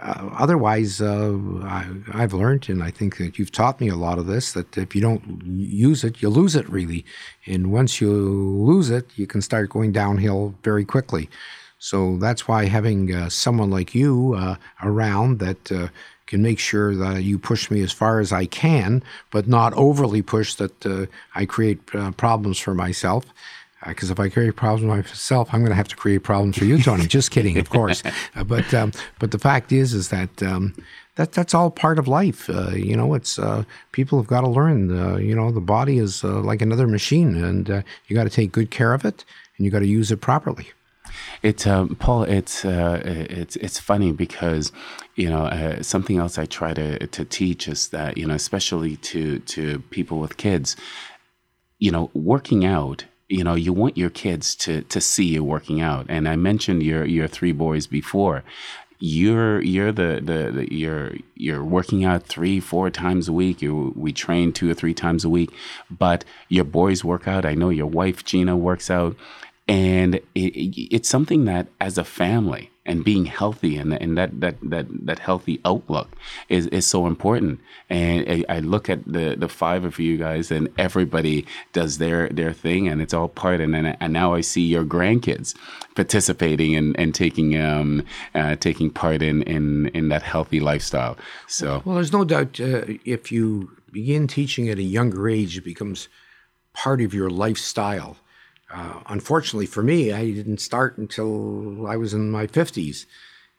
Uh, 0.00 0.28
otherwise, 0.38 1.00
uh, 1.00 1.38
I, 1.64 1.86
have 2.12 2.34
learned, 2.34 2.68
and 2.68 2.82
I 2.82 2.90
think 2.90 3.16
that 3.16 3.38
you've 3.38 3.52
taught 3.52 3.80
me 3.80 3.88
a 3.88 3.96
lot 3.96 4.18
of 4.18 4.26
this, 4.26 4.52
that 4.52 4.76
if 4.76 4.94
you 4.94 5.00
don't 5.00 5.42
use 5.46 6.04
it, 6.04 6.20
you 6.20 6.28
lose 6.28 6.54
it 6.54 6.68
really. 6.68 7.04
And 7.46 7.72
once 7.72 8.00
you 8.00 8.12
lose 8.12 8.90
it, 8.90 9.06
you 9.16 9.26
can 9.26 9.40
start 9.40 9.70
going 9.70 9.92
downhill 9.92 10.54
very 10.62 10.84
quickly. 10.84 11.30
So 11.78 12.18
that's 12.18 12.46
why 12.46 12.66
having 12.66 13.14
uh, 13.14 13.30
someone 13.30 13.70
like 13.70 13.94
you 13.94 14.56
around 14.82 15.38
that 15.38 15.90
can 16.26 16.42
make 16.42 16.58
sure 16.58 16.94
that 16.94 17.22
you 17.22 17.38
push 17.38 17.70
me 17.70 17.82
as 17.82 17.92
far 17.92 18.20
as 18.20 18.32
I 18.32 18.46
can, 18.46 19.02
but 19.30 19.46
not 19.46 19.72
overly 19.74 20.22
push 20.22 20.54
that 20.54 20.84
uh, 20.84 21.06
I 21.34 21.46
create 21.46 21.86
problems 22.16 22.58
for 22.58 22.74
myself 22.74 23.24
because 23.86 24.10
uh, 24.10 24.14
if 24.14 24.20
I 24.20 24.28
create 24.28 24.56
problems 24.56 24.84
myself, 24.84 25.48
I'm 25.52 25.60
going 25.60 25.70
to 25.70 25.76
have 25.76 25.88
to 25.88 25.96
create 25.96 26.22
problems 26.22 26.58
for 26.58 26.64
you, 26.64 26.78
Tony. 26.82 27.06
Just 27.06 27.30
kidding, 27.30 27.58
of 27.58 27.70
course. 27.70 28.02
Uh, 28.34 28.44
but 28.44 28.72
um, 28.74 28.92
but 29.18 29.30
the 29.30 29.38
fact 29.38 29.72
is, 29.72 29.94
is 29.94 30.08
that 30.08 30.42
um, 30.42 30.74
that 31.14 31.32
that's 31.32 31.54
all 31.54 31.70
part 31.70 31.98
of 31.98 32.06
life. 32.06 32.50
Uh, 32.50 32.70
you 32.70 32.96
know, 32.96 33.14
it's 33.14 33.38
uh, 33.38 33.64
people 33.92 34.18
have 34.18 34.26
got 34.26 34.42
to 34.42 34.48
learn. 34.48 34.90
Uh, 34.90 35.16
you 35.16 35.34
know, 35.34 35.50
the 35.50 35.60
body 35.60 35.98
is 35.98 36.22
uh, 36.22 36.40
like 36.40 36.60
another 36.60 36.86
machine, 36.86 37.42
and 37.42 37.84
you 38.06 38.16
got 38.16 38.24
to 38.24 38.30
take 38.30 38.52
good 38.52 38.70
care 38.70 38.92
of 38.92 39.04
it, 39.04 39.24
and 39.56 39.64
you 39.64 39.70
got 39.70 39.78
to 39.78 39.86
use 39.86 40.10
it 40.10 40.20
properly. 40.20 40.68
It's 41.42 41.66
um, 41.66 41.94
Paul. 41.96 42.24
It's 42.24 42.64
it's 42.64 43.56
it's 43.56 43.78
funny 43.78 44.12
because 44.12 44.70
you 45.16 45.28
know 45.30 45.46
uh, 45.46 45.82
something 45.82 46.18
else 46.18 46.38
I 46.38 46.46
try 46.46 46.74
to 46.74 47.06
to 47.06 47.24
teach 47.24 47.66
is 47.68 47.88
that 47.88 48.16
you 48.16 48.26
know 48.26 48.34
especially 48.34 48.96
to 48.98 49.40
to 49.40 49.80
people 49.90 50.20
with 50.20 50.36
kids, 50.36 50.76
you 51.78 51.90
know, 51.90 52.10
working 52.14 52.64
out 52.64 53.06
you 53.28 53.42
know 53.42 53.54
you 53.54 53.72
want 53.72 53.96
your 53.96 54.10
kids 54.10 54.54
to 54.54 54.82
to 54.82 55.00
see 55.00 55.24
you 55.24 55.42
working 55.42 55.80
out. 55.80 56.06
And 56.08 56.28
i 56.28 56.36
mentioned 56.36 56.82
your 56.82 57.04
your 57.04 57.28
three 57.28 57.52
boys 57.52 57.86
before. 57.86 58.44
You're 58.98 59.60
you're 59.60 59.92
the, 59.92 60.20
the, 60.22 60.50
the 60.52 60.74
you're 60.74 61.14
you're 61.34 61.64
working 61.64 62.04
out 62.04 62.22
three 62.22 62.60
four 62.60 62.90
times 62.90 63.28
a 63.28 63.32
week. 63.32 63.60
You 63.60 63.92
we 63.96 64.12
train 64.12 64.52
two 64.52 64.70
or 64.70 64.74
three 64.74 64.94
times 64.94 65.24
a 65.24 65.28
week. 65.28 65.50
But 65.90 66.24
your 66.48 66.64
boys 66.64 67.04
work 67.04 67.28
out. 67.28 67.44
I 67.44 67.54
know 67.54 67.68
your 67.68 67.86
wife 67.86 68.24
gina 68.24 68.56
works 68.56 68.90
out. 68.90 69.16
And 69.68 70.14
it, 70.14 70.22
it, 70.34 70.94
it's 70.94 71.08
something 71.08 71.44
that 71.46 71.66
as 71.80 71.98
a 71.98 72.04
family 72.04 72.70
and 72.86 73.04
being 73.04 73.26
healthy 73.26 73.76
and, 73.76 73.92
and 73.92 74.16
that, 74.16 74.40
that, 74.40 74.56
that, 74.62 74.86
that 75.06 75.18
healthy 75.18 75.60
outlook 75.64 76.08
is, 76.48 76.66
is 76.68 76.86
so 76.86 77.06
important. 77.06 77.60
And 77.90 78.24
I, 78.28 78.44
I 78.48 78.58
look 78.60 78.88
at 78.88 79.04
the, 79.04 79.34
the 79.36 79.48
five 79.48 79.84
of 79.84 79.98
you 79.98 80.16
guys 80.16 80.50
and 80.50 80.68
everybody 80.78 81.46
does 81.72 81.98
their, 81.98 82.28
their 82.28 82.52
thing 82.52 82.88
and 82.88 83.02
it's 83.02 83.12
all 83.12 83.28
part. 83.28 83.60
And, 83.60 83.74
then, 83.74 83.86
and 83.86 84.12
now 84.12 84.34
I 84.34 84.40
see 84.40 84.62
your 84.62 84.84
grandkids 84.84 85.54
participating 85.94 86.74
and, 86.74 86.98
and 86.98 87.14
taking, 87.14 87.60
um, 87.60 88.04
uh, 88.34 88.56
taking 88.56 88.90
part 88.90 89.22
in, 89.22 89.42
in, 89.42 89.88
in 89.88 90.08
that 90.08 90.22
healthy 90.22 90.60
lifestyle. 90.60 91.16
So, 91.48 91.82
well, 91.84 91.96
there's 91.96 92.12
no 92.12 92.24
doubt 92.24 92.60
uh, 92.60 92.84
if 93.04 93.30
you 93.32 93.70
begin 93.92 94.26
teaching 94.26 94.68
at 94.68 94.78
a 94.78 94.82
younger 94.82 95.28
age, 95.28 95.58
it 95.58 95.64
becomes 95.64 96.08
part 96.72 97.00
of 97.00 97.14
your 97.14 97.30
lifestyle. 97.30 98.16
Uh, 98.72 99.00
unfortunately 99.06 99.66
for 99.66 99.82
me, 99.82 100.12
I 100.12 100.24
didn't 100.30 100.60
start 100.60 100.98
until 100.98 101.86
I 101.86 101.96
was 101.96 102.14
in 102.14 102.30
my 102.30 102.46
50s. 102.46 103.06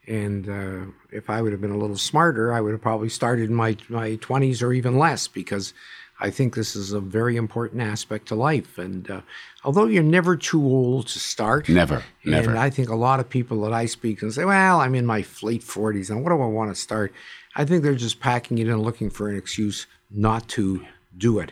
And 0.07 0.49
uh, 0.49 0.91
if 1.11 1.29
I 1.29 1.41
would 1.41 1.51
have 1.51 1.61
been 1.61 1.71
a 1.71 1.77
little 1.77 1.97
smarter, 1.97 2.53
I 2.53 2.61
would 2.61 2.71
have 2.71 2.81
probably 2.81 3.09
started 3.09 3.49
in 3.49 3.55
my, 3.55 3.77
my 3.89 4.11
20s 4.17 4.61
or 4.63 4.71
even 4.71 4.97
less 4.97 5.27
because 5.27 5.73
I 6.19 6.29
think 6.29 6.55
this 6.55 6.75
is 6.75 6.93
a 6.93 6.99
very 6.99 7.35
important 7.35 7.81
aspect 7.81 8.29
to 8.29 8.35
life. 8.35 8.77
And 8.77 9.09
uh, 9.11 9.21
although 9.63 9.85
you're 9.85 10.03
never 10.03 10.35
too 10.35 10.63
old 10.63 11.07
to 11.07 11.19
start, 11.19 11.67
Never, 11.69 12.03
never. 12.25 12.49
And 12.49 12.59
I 12.59 12.69
think 12.69 12.89
a 12.89 12.95
lot 12.95 13.19
of 13.19 13.29
people 13.29 13.61
that 13.61 13.73
I 13.73 13.85
speak 13.85 14.21
and 14.21 14.33
say, 14.33 14.45
well, 14.45 14.79
I'm 14.79 14.95
in 14.95 15.05
my 15.05 15.25
late 15.41 15.61
40s 15.61 16.09
and 16.09 16.23
what 16.23 16.29
do 16.29 16.41
I 16.41 16.47
want 16.47 16.73
to 16.73 16.81
start? 16.81 17.13
I 17.55 17.65
think 17.65 17.83
they're 17.83 17.95
just 17.95 18.19
packing 18.19 18.57
it 18.59 18.67
in 18.67 18.81
looking 18.81 19.09
for 19.09 19.29
an 19.29 19.37
excuse 19.37 19.87
not 20.09 20.47
to 20.49 20.85
do 21.17 21.39
it. 21.39 21.51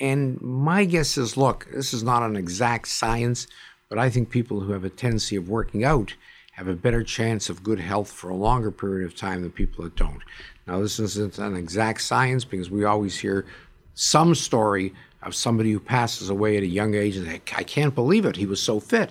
And 0.00 0.40
my 0.40 0.84
guess 0.84 1.16
is 1.16 1.36
look, 1.36 1.66
this 1.72 1.92
is 1.92 2.02
not 2.02 2.22
an 2.22 2.36
exact 2.36 2.88
science, 2.88 3.46
but 3.88 3.98
I 3.98 4.10
think 4.10 4.30
people 4.30 4.60
who 4.60 4.72
have 4.72 4.84
a 4.84 4.90
tendency 4.90 5.36
of 5.36 5.48
working 5.48 5.84
out 5.84 6.14
have 6.52 6.68
a 6.68 6.74
better 6.74 7.02
chance 7.02 7.48
of 7.48 7.62
good 7.62 7.80
health 7.80 8.10
for 8.10 8.28
a 8.30 8.36
longer 8.36 8.70
period 8.70 9.06
of 9.06 9.16
time 9.16 9.42
than 9.42 9.50
people 9.50 9.84
that 9.84 9.96
don't. 9.96 10.20
Now, 10.66 10.80
this 10.80 10.98
isn't 10.98 11.38
an 11.38 11.56
exact 11.56 12.02
science 12.02 12.44
because 12.44 12.70
we 12.70 12.84
always 12.84 13.18
hear 13.18 13.46
some 13.94 14.34
story 14.34 14.94
of 15.22 15.34
somebody 15.34 15.72
who 15.72 15.80
passes 15.80 16.30
away 16.30 16.56
at 16.56 16.62
a 16.62 16.66
young 16.66 16.94
age 16.94 17.16
and 17.16 17.26
they, 17.26 17.40
I 17.56 17.62
can't 17.62 17.94
believe 17.94 18.24
it, 18.24 18.36
he 18.36 18.46
was 18.46 18.62
so 18.62 18.80
fit. 18.80 19.10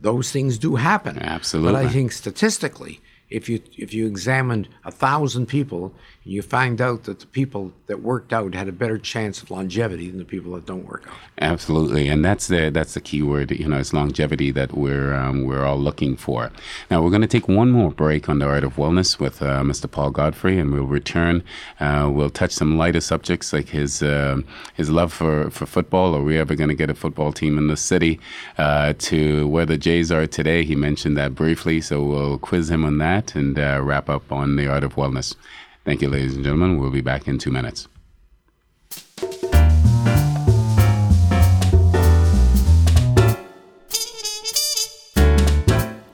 Those 0.00 0.32
things 0.32 0.58
do 0.58 0.76
happen. 0.76 1.18
Absolutely. 1.18 1.72
But 1.72 1.86
I 1.86 1.88
think 1.88 2.12
statistically, 2.12 3.00
if 3.30 3.48
you 3.48 3.62
if 3.78 3.94
you 3.94 4.06
examined 4.06 4.68
a 4.84 4.90
thousand 4.90 5.46
people 5.46 5.94
you 6.24 6.40
find 6.40 6.80
out 6.80 7.04
that 7.04 7.18
the 7.18 7.26
people 7.26 7.72
that 7.86 8.00
worked 8.00 8.32
out 8.32 8.54
had 8.54 8.68
a 8.68 8.72
better 8.72 8.96
chance 8.96 9.42
of 9.42 9.50
longevity 9.50 10.08
than 10.08 10.18
the 10.18 10.24
people 10.24 10.52
that 10.52 10.64
don't 10.64 10.86
work 10.86 11.04
out. 11.08 11.14
Absolutely, 11.40 12.06
and 12.08 12.24
that's 12.24 12.46
the 12.46 12.70
that's 12.70 12.94
the 12.94 13.00
key 13.00 13.22
word. 13.22 13.50
You 13.50 13.66
know, 13.66 13.78
it's 13.78 13.92
longevity 13.92 14.52
that 14.52 14.72
we're 14.72 15.14
um, 15.14 15.44
we're 15.44 15.64
all 15.64 15.78
looking 15.78 16.16
for. 16.16 16.52
Now 16.90 17.02
we're 17.02 17.10
going 17.10 17.22
to 17.22 17.28
take 17.28 17.48
one 17.48 17.70
more 17.70 17.90
break 17.90 18.28
on 18.28 18.38
the 18.38 18.46
art 18.46 18.62
of 18.62 18.76
wellness 18.76 19.18
with 19.18 19.42
uh, 19.42 19.62
Mr. 19.62 19.90
Paul 19.90 20.10
Godfrey, 20.10 20.58
and 20.58 20.72
we'll 20.72 20.84
return. 20.84 21.42
Uh, 21.80 22.08
we'll 22.12 22.30
touch 22.30 22.52
some 22.52 22.78
lighter 22.78 23.00
subjects 23.00 23.52
like 23.52 23.70
his 23.70 24.02
uh, 24.02 24.38
his 24.74 24.90
love 24.90 25.12
for, 25.12 25.50
for 25.50 25.66
football. 25.66 26.14
Are 26.14 26.22
we 26.22 26.38
ever 26.38 26.54
going 26.54 26.68
to 26.68 26.76
get 26.76 26.90
a 26.90 26.94
football 26.94 27.32
team 27.32 27.58
in 27.58 27.66
the 27.66 27.76
city? 27.76 28.20
Uh, 28.58 28.92
to 28.98 29.48
where 29.48 29.66
the 29.66 29.78
Jays 29.78 30.12
are 30.12 30.26
today, 30.28 30.62
he 30.64 30.76
mentioned 30.76 31.16
that 31.16 31.34
briefly, 31.34 31.80
so 31.80 32.04
we'll 32.04 32.38
quiz 32.38 32.70
him 32.70 32.84
on 32.84 32.98
that 32.98 33.34
and 33.34 33.58
uh, 33.58 33.80
wrap 33.82 34.08
up 34.08 34.30
on 34.30 34.54
the 34.54 34.68
art 34.68 34.84
of 34.84 34.94
wellness. 34.94 35.34
Thank 35.84 36.00
you, 36.00 36.08
ladies 36.08 36.36
and 36.36 36.44
gentlemen. 36.44 36.78
We'll 36.78 36.90
be 36.90 37.00
back 37.00 37.26
in 37.26 37.38
two 37.38 37.50
minutes. 37.50 37.88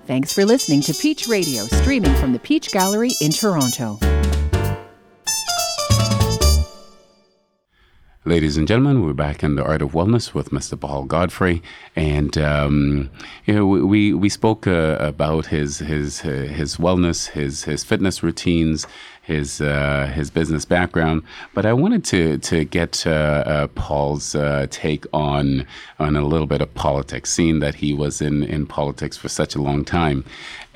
Thanks 0.07 0.33
for 0.33 0.47
listening 0.47 0.81
to 0.83 0.95
Peach 0.95 1.29
Radio, 1.29 1.65
streaming 1.65 2.15
from 2.17 2.33
the 2.33 2.39
Peach 2.39 2.73
Gallery 2.73 3.11
in 3.21 3.31
Toronto. 3.31 3.99
Ladies 8.25 8.59
and 8.59 8.69
gentlemen, 8.69 9.07
we're 9.07 9.15
back 9.15 9.43
in 9.43 9.55
the 9.55 9.65
art 9.65 9.81
of 9.81 9.93
wellness 9.93 10.35
with 10.35 10.51
Mr. 10.51 10.79
Paul 10.79 11.05
Godfrey, 11.05 11.63
and 11.97 12.37
um, 12.37 13.11
you 13.47 13.55
know 13.55 13.67
we 13.67 14.13
we, 14.13 14.29
spoke 14.29 14.67
uh, 14.67 14.97
about 15.01 15.47
his 15.47 15.79
his 15.79 16.23
uh, 16.25 16.29
his 16.29 16.77
wellness, 16.77 17.31
his 17.31 17.65
his 17.65 17.85
fitness 17.85 18.23
routines, 18.23 18.87
his 19.29 19.61
uh, 19.61 20.11
his 20.15 20.31
business 20.31 20.65
background. 20.65 21.23
But 21.55 21.67
I 21.67 21.75
wanted 21.75 22.03
to 22.07 22.39
to 22.39 22.65
get 22.65 23.07
uh, 23.07 23.11
uh, 23.11 23.67
Paul's 23.69 24.35
uh, 24.35 24.67
take 24.71 25.05
on 25.13 25.67
on 26.01 26.17
a 26.17 26.23
little 26.23 26.47
bit 26.47 26.63
of 26.63 26.75
politics, 26.75 27.31
seeing 27.31 27.61
that 27.61 27.77
he 27.77 27.93
was 27.93 28.21
in 28.21 28.43
in 28.43 28.67
politics 28.67 29.17
for 29.17 29.29
such 29.29 29.55
a 29.55 29.63
long 29.63 29.85
time. 29.85 30.25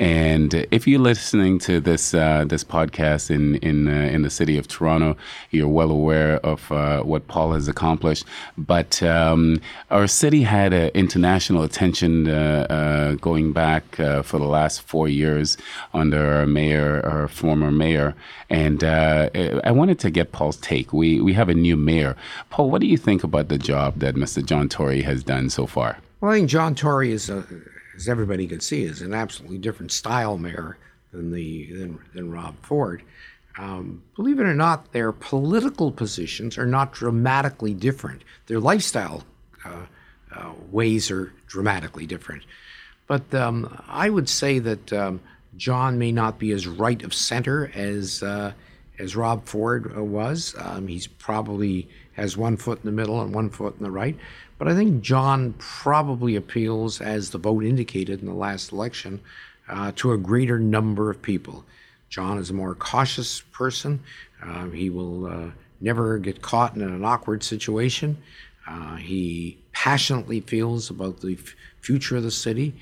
And 0.02 0.66
if 0.72 0.88
you're 0.88 0.98
listening 0.98 1.60
to 1.60 1.78
this 1.78 2.12
uh, 2.12 2.44
this 2.44 2.64
podcast 2.64 3.30
in 3.30 3.54
in 3.58 3.86
uh, 3.86 4.12
in 4.12 4.22
the 4.22 4.30
city 4.30 4.58
of 4.58 4.66
Toronto, 4.66 5.16
you're 5.52 5.68
well 5.68 5.92
aware 5.92 6.38
of 6.44 6.72
uh, 6.72 7.04
what 7.04 7.28
Paul 7.28 7.52
has 7.52 7.68
accomplished. 7.68 8.24
But 8.58 9.00
um, 9.04 9.60
our 9.92 10.08
city 10.08 10.42
had 10.42 10.74
uh, 10.74 10.90
international 10.92 11.62
attention 11.62 12.26
uh, 12.26 12.66
uh, 12.68 13.14
going 13.14 13.52
back 13.52 13.84
for 13.94 14.38
the 14.40 14.50
last 14.58 14.82
four 14.82 15.06
years 15.06 15.56
under 15.94 16.34
our 16.34 16.46
mayor, 16.46 17.00
our 17.06 17.28
former 17.28 17.70
mayor. 17.70 18.16
And 18.50 18.82
I 18.82 19.70
wanted 19.70 20.00
to 20.00 20.10
get 20.10 20.32
Paul's 20.32 20.56
take. 20.56 20.92
We 20.92 21.20
we 21.20 21.32
have 21.34 21.48
a 21.48 21.54
new 21.54 21.76
mayor. 21.76 22.16
Paul, 22.50 22.72
what 22.72 22.80
do 22.80 22.88
you 22.88 22.96
think 22.96 23.22
about 23.22 23.50
the 23.50 23.58
job 23.58 24.00
that 24.00 24.16
Mr. 24.16 24.44
John 24.44 24.68
Tory 24.68 25.02
has 25.02 25.22
done 25.22 25.48
so 25.48 25.64
far? 25.64 25.98
Well, 26.20 26.32
I 26.32 26.34
think 26.38 26.50
John 26.50 26.74
Tory 26.74 27.12
is, 27.12 27.30
a, 27.30 27.44
as 28.02 28.08
everybody 28.08 28.48
could 28.48 28.62
see, 28.62 28.82
is 28.82 29.00
an 29.00 29.14
absolutely 29.14 29.58
different 29.58 29.92
style 29.92 30.36
mayor 30.36 30.76
than 31.12 31.30
the 31.30 31.72
than, 31.72 31.98
than 32.14 32.32
Rob 32.32 32.56
Ford. 32.62 33.02
Um, 33.58 34.02
believe 34.16 34.40
it 34.40 34.44
or 34.44 34.54
not, 34.54 34.92
their 34.92 35.12
political 35.12 35.92
positions 35.92 36.58
are 36.58 36.66
not 36.66 36.92
dramatically 36.92 37.74
different. 37.74 38.22
Their 38.46 38.58
lifestyle 38.58 39.22
uh, 39.64 39.86
uh, 40.34 40.52
ways 40.70 41.10
are 41.10 41.32
dramatically 41.46 42.06
different. 42.06 42.42
But 43.06 43.32
um, 43.34 43.80
I 43.88 44.10
would 44.10 44.28
say 44.28 44.58
that 44.58 44.92
um, 44.92 45.20
John 45.56 45.98
may 45.98 46.10
not 46.10 46.38
be 46.38 46.50
as 46.50 46.66
right 46.66 47.02
of 47.04 47.14
center 47.14 47.70
as 47.74 48.22
uh, 48.22 48.52
as 48.98 49.14
Rob 49.14 49.46
Ford 49.46 49.92
uh, 49.96 50.02
was. 50.02 50.56
Um, 50.58 50.88
he's 50.88 51.06
probably 51.06 51.88
has 52.14 52.36
one 52.36 52.56
foot 52.56 52.80
in 52.82 52.86
the 52.86 52.96
middle 52.96 53.20
and 53.20 53.32
one 53.32 53.50
foot 53.50 53.76
in 53.78 53.84
the 53.84 53.90
right. 53.90 54.16
But 54.58 54.68
I 54.68 54.74
think 54.74 55.02
John 55.02 55.54
probably 55.58 56.36
appeals, 56.36 57.00
as 57.00 57.30
the 57.30 57.38
vote 57.38 57.64
indicated 57.64 58.20
in 58.20 58.26
the 58.26 58.34
last 58.34 58.72
election, 58.72 59.20
uh, 59.68 59.92
to 59.96 60.12
a 60.12 60.18
greater 60.18 60.58
number 60.58 61.10
of 61.10 61.20
people. 61.22 61.64
John 62.08 62.38
is 62.38 62.50
a 62.50 62.54
more 62.54 62.74
cautious 62.74 63.40
person. 63.40 64.00
Uh, 64.42 64.68
he 64.68 64.90
will 64.90 65.26
uh, 65.26 65.50
never 65.80 66.18
get 66.18 66.42
caught 66.42 66.76
in 66.76 66.82
an 66.82 67.04
awkward 67.04 67.42
situation. 67.42 68.18
Uh, 68.66 68.96
he 68.96 69.58
passionately 69.72 70.40
feels 70.40 70.90
about 70.90 71.20
the 71.20 71.34
f- 71.34 71.54
future 71.80 72.16
of 72.16 72.22
the 72.22 72.30
city, 72.30 72.74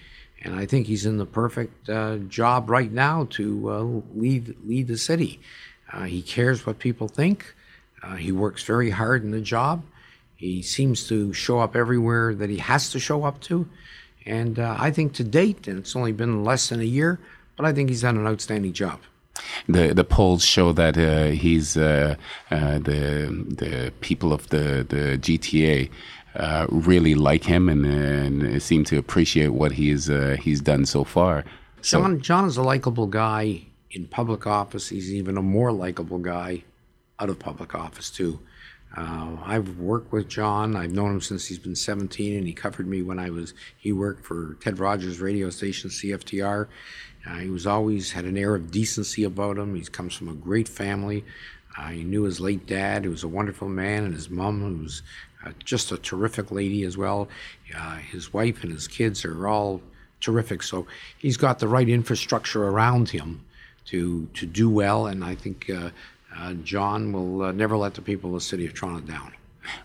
and 0.42 0.54
I 0.54 0.66
think 0.66 0.86
he's 0.86 1.06
in 1.06 1.16
the 1.16 1.26
perfect 1.26 1.88
uh, 1.88 2.16
job 2.28 2.68
right 2.68 2.90
now 2.90 3.26
to 3.30 3.70
uh, 3.70 4.18
lead 4.18 4.56
lead 4.66 4.88
the 4.88 4.98
city. 4.98 5.40
He 6.06 6.22
cares 6.22 6.64
what 6.64 6.78
people 6.78 7.08
think. 7.08 7.54
He 8.16 8.30
works 8.30 8.62
very 8.62 8.90
hard 8.90 9.24
in 9.24 9.32
the 9.32 9.40
job. 9.40 9.82
He 10.40 10.62
seems 10.62 11.06
to 11.08 11.34
show 11.34 11.58
up 11.58 11.76
everywhere 11.76 12.34
that 12.34 12.48
he 12.48 12.56
has 12.56 12.88
to 12.92 12.98
show 12.98 13.24
up 13.24 13.40
to, 13.42 13.68
and 14.24 14.58
uh, 14.58 14.74
I 14.78 14.90
think 14.90 15.12
to 15.14 15.24
date, 15.24 15.68
and 15.68 15.78
it's 15.78 15.94
only 15.94 16.12
been 16.12 16.44
less 16.44 16.70
than 16.70 16.80
a 16.80 16.90
year, 16.98 17.20
but 17.56 17.66
I 17.66 17.74
think 17.74 17.90
he's 17.90 18.00
done 18.00 18.16
an 18.16 18.26
outstanding 18.26 18.72
job. 18.72 19.00
the 19.68 19.92
the 19.92 20.02
polls 20.02 20.42
show 20.42 20.72
that 20.72 20.96
uh, 20.96 21.26
he's 21.44 21.76
uh, 21.76 22.14
uh, 22.50 22.78
the 22.78 23.00
the 23.62 23.92
people 24.00 24.32
of 24.32 24.48
the 24.48 24.86
the 24.88 25.18
GTA 25.26 25.90
uh, 26.36 26.66
really 26.70 27.14
like 27.14 27.44
him 27.44 27.68
and, 27.68 27.84
and 27.84 28.62
seem 28.62 28.82
to 28.84 28.96
appreciate 28.96 29.48
what 29.48 29.72
he's 29.72 30.08
uh, 30.08 30.38
he's 30.40 30.62
done 30.62 30.86
so 30.86 31.04
far. 31.04 31.44
So 31.82 32.00
John 32.00 32.20
John 32.20 32.44
is 32.46 32.56
a 32.56 32.62
likable 32.62 33.08
guy 33.08 33.66
in 33.90 34.06
public 34.06 34.46
office. 34.46 34.88
He's 34.88 35.12
even 35.12 35.36
a 35.36 35.42
more 35.42 35.70
likable 35.70 36.18
guy 36.18 36.64
out 37.18 37.28
of 37.28 37.38
public 37.38 37.74
office 37.74 38.08
too. 38.08 38.40
Uh, 38.96 39.36
I've 39.44 39.78
worked 39.78 40.12
with 40.12 40.28
John. 40.28 40.74
I've 40.74 40.92
known 40.92 41.14
him 41.14 41.20
since 41.20 41.46
he's 41.46 41.58
been 41.58 41.76
17, 41.76 42.36
and 42.36 42.46
he 42.46 42.52
covered 42.52 42.88
me 42.88 43.02
when 43.02 43.18
I 43.18 43.30
was. 43.30 43.54
He 43.76 43.92
worked 43.92 44.24
for 44.24 44.56
Ted 44.60 44.78
Rogers 44.78 45.20
radio 45.20 45.50
station 45.50 45.90
CFTR. 45.90 46.66
Uh, 47.26 47.34
he 47.36 47.50
was 47.50 47.66
always 47.66 48.12
had 48.12 48.24
an 48.24 48.36
air 48.36 48.54
of 48.54 48.70
decency 48.70 49.24
about 49.24 49.58
him. 49.58 49.74
He 49.74 49.82
comes 49.82 50.14
from 50.14 50.28
a 50.28 50.34
great 50.34 50.68
family. 50.68 51.24
Uh, 51.78 51.88
he 51.88 52.02
knew 52.02 52.24
his 52.24 52.40
late 52.40 52.66
dad, 52.66 53.04
who 53.04 53.10
was 53.10 53.22
a 53.22 53.28
wonderful 53.28 53.68
man, 53.68 54.04
and 54.04 54.14
his 54.14 54.28
mom, 54.28 54.60
who 54.60 54.82
was 54.82 55.02
uh, 55.44 55.52
just 55.64 55.92
a 55.92 55.96
terrific 55.96 56.50
lady 56.50 56.82
as 56.82 56.96
well. 56.96 57.28
Uh, 57.76 57.96
his 57.96 58.32
wife 58.32 58.64
and 58.64 58.72
his 58.72 58.88
kids 58.88 59.24
are 59.24 59.46
all 59.46 59.80
terrific. 60.20 60.62
So 60.62 60.86
he's 61.16 61.36
got 61.36 61.60
the 61.60 61.68
right 61.68 61.88
infrastructure 61.88 62.64
around 62.64 63.10
him 63.10 63.44
to 63.86 64.28
to 64.34 64.46
do 64.46 64.68
well, 64.68 65.06
and 65.06 65.24
I 65.24 65.34
think 65.34 65.70
uh, 66.36 66.40
uh, 66.50 66.54
John 66.54 67.12
will 67.12 67.42
uh, 67.42 67.52
never 67.52 67.76
let 67.76 67.94
the 67.94 68.02
people 68.02 68.30
of 68.30 68.34
the 68.34 68.40
city 68.40 68.66
of 68.66 68.74
Toronto 68.74 69.00
down. 69.00 69.32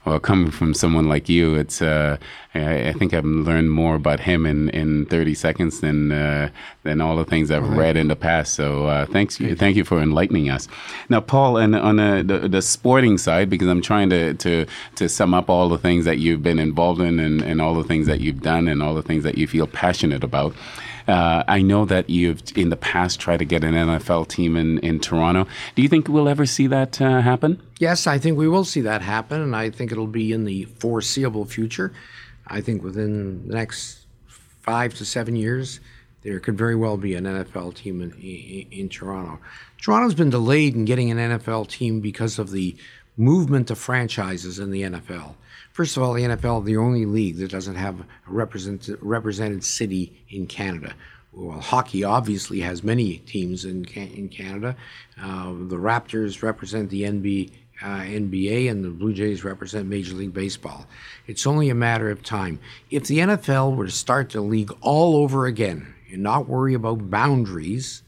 Well, 0.06 0.20
coming 0.20 0.52
from 0.52 0.74
someone 0.74 1.10
like 1.10 1.28
you, 1.28 1.56
it's 1.56 1.82
uh, 1.82 2.18
I, 2.54 2.90
I 2.90 2.94
think 2.94 3.14
I've 3.14 3.26
learned 3.26 3.72
more 3.72 3.96
about 3.96 4.22
him 4.22 4.46
in, 4.46 4.70
in 4.70 5.06
30 5.08 5.36
seconds 5.36 5.82
than 5.82 6.12
uh, 6.12 6.50
than 6.84 7.02
all 7.02 7.18
the 7.18 7.26
things 7.26 7.52
I've 7.52 7.68
read 7.70 7.98
in 7.98 8.08
the 8.08 8.16
past. 8.16 8.54
So 8.54 8.88
uh, 8.88 9.06
thanks, 9.06 9.40
you, 9.40 9.56
thank 9.56 9.76
you 9.76 9.84
for 9.84 10.00
enlightening 10.00 10.50
us. 10.50 10.68
Now, 11.10 11.20
Paul, 11.20 11.58
and 11.58 11.76
on 11.76 11.98
the, 11.98 12.24
the, 12.26 12.48
the 12.48 12.62
sporting 12.62 13.18
side, 13.18 13.50
because 13.50 13.68
I'm 13.68 13.82
trying 13.82 14.10
to, 14.12 14.34
to 14.36 14.66
to 14.96 15.10
sum 15.10 15.34
up 15.34 15.50
all 15.50 15.70
the 15.70 15.78
things 15.78 16.06
that 16.06 16.20
you've 16.20 16.42
been 16.42 16.60
involved 16.60 17.02
in 17.02 17.20
and, 17.20 17.42
and 17.42 17.62
all 17.62 17.76
the 17.76 17.84
things 17.84 18.08
that 18.08 18.22
you've 18.22 18.42
done 18.42 18.68
and 18.68 18.82
all 18.82 18.96
the 18.96 19.04
things 19.04 19.24
that 19.24 19.38
you 19.38 19.46
feel 19.46 19.68
passionate 19.68 20.24
about. 20.24 20.56
Uh, 21.08 21.44
I 21.48 21.62
know 21.62 21.86
that 21.86 22.10
you've 22.10 22.42
in 22.56 22.70
the 22.70 22.78
past 22.78 23.20
tried 23.20 23.38
to 23.38 23.46
get 23.46 23.64
an 23.64 23.74
NFL 23.74 24.28
team 24.28 24.56
in, 24.56 24.80
in 24.80 25.00
Toronto. 25.00 25.48
Do 25.76 25.82
you 25.82 25.88
think 25.88 26.08
we'll 26.08 26.30
ever 26.30 26.46
see 26.46 26.68
that 26.68 27.02
uh, 27.02 27.22
happen? 27.22 27.62
Yes, 27.80 28.08
I 28.08 28.18
think 28.18 28.38
we 28.38 28.48
will 28.48 28.66
see 28.66 28.82
that 28.82 29.02
happen, 29.02 29.42
and 29.42 29.56
I 29.56 29.70
think 29.70 29.92
it'll 29.92 30.08
be 30.08 30.32
in 30.32 30.46
the 30.46 30.66
foreseeable 30.66 31.46
future. 31.46 31.94
I 32.48 32.62
think 32.62 32.84
within 32.84 33.48
the 33.48 33.56
next 33.56 34.06
five 34.62 34.96
to 34.96 35.06
seven 35.06 35.36
years, 35.36 35.80
there 36.24 36.40
could 36.40 36.58
very 36.58 36.76
well 36.76 36.98
be 36.98 37.14
an 37.14 37.26
NFL 37.26 37.76
team 37.76 38.02
in, 38.02 38.12
in, 38.14 38.68
in 38.72 38.90
Toronto. 38.90 39.40
Toronto's 39.78 40.16
been 40.16 40.32
delayed 40.32 40.74
in 40.76 40.86
getting 40.86 41.12
an 41.12 41.18
NFL 41.18 41.68
team 41.68 42.00
because 42.00 42.40
of 42.40 42.50
the 42.50 42.76
movement 43.16 43.70
of 43.70 43.78
franchises 43.78 44.58
in 44.58 44.72
the 44.72 44.82
NFL. 44.82 45.36
First 45.76 45.98
of 45.98 46.04
all, 46.04 46.14
the 46.14 46.24
NFL 46.24 46.64
the 46.64 46.78
only 46.78 47.06
league 47.06 47.36
that 47.40 47.52
doesn't 47.52 47.76
have 47.76 48.00
a 48.00 48.06
represented, 48.28 48.98
represented 49.02 49.62
city 49.62 50.24
in 50.30 50.48
Canada. 50.48 50.94
Well, 51.34 51.60
hockey 51.60 52.02
obviously 52.06 52.62
has 52.62 52.82
many 52.82 53.18
teams 53.18 53.66
in 53.66 53.84
in 53.84 54.30
Canada. 54.30 54.78
Uh, 55.22 55.48
the 55.48 55.76
Raptors 55.76 56.42
represent 56.42 56.90
the 56.92 57.04
uh, 57.04 57.86
NBA, 57.86 58.72
and 58.72 58.86
the 58.86 58.90
Blue 58.90 59.12
Jays 59.12 59.44
represent 59.44 59.90
Major 59.90 60.14
League 60.14 60.34
Baseball. 60.34 60.88
It's 61.28 61.46
only 61.46 61.70
a 61.70 61.76
matter 61.76 62.10
of 62.10 62.24
time. 62.24 62.62
If 62.90 63.08
the 63.08 63.18
NFL 63.18 63.76
were 63.76 63.88
to 63.88 63.92
start 63.92 64.30
the 64.30 64.40
league 64.40 64.72
all 64.80 65.18
over 65.18 65.46
again 65.46 65.94
and 66.10 66.24
not 66.24 66.48
worry 66.48 66.74
about 66.74 67.10
boundaries, 67.10 68.02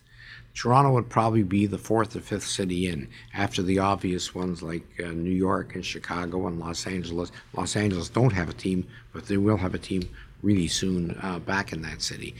Toronto 0.57 0.91
would 0.91 1.07
probably 1.07 1.43
be 1.43 1.67
the 1.67 1.77
fourth 1.77 2.15
or 2.15 2.19
fifth 2.19 2.47
city 2.47 2.87
in 2.87 3.07
after 3.35 3.61
the 3.61 3.77
obvious 3.77 4.33
ones 4.33 4.63
like 4.63 4.83
uh, 4.99 5.09
New 5.09 5.29
York 5.29 5.75
and 5.75 5.85
Chicago 5.85 6.47
and 6.47 6.59
Los 6.59 6.87
Angeles. 6.87 7.31
Los 7.53 7.75
Angeles 7.75 8.09
don't 8.09 8.33
have 8.33 8.49
a 8.49 8.53
team, 8.53 8.87
but 9.13 9.27
they 9.27 9.37
will 9.37 9.57
have 9.57 9.75
a 9.75 9.77
team 9.77 10.09
really 10.41 10.67
soon 10.67 11.15
uh, 11.21 11.37
back 11.37 11.73
in 11.73 11.83
that 11.83 12.01
city. 12.01 12.33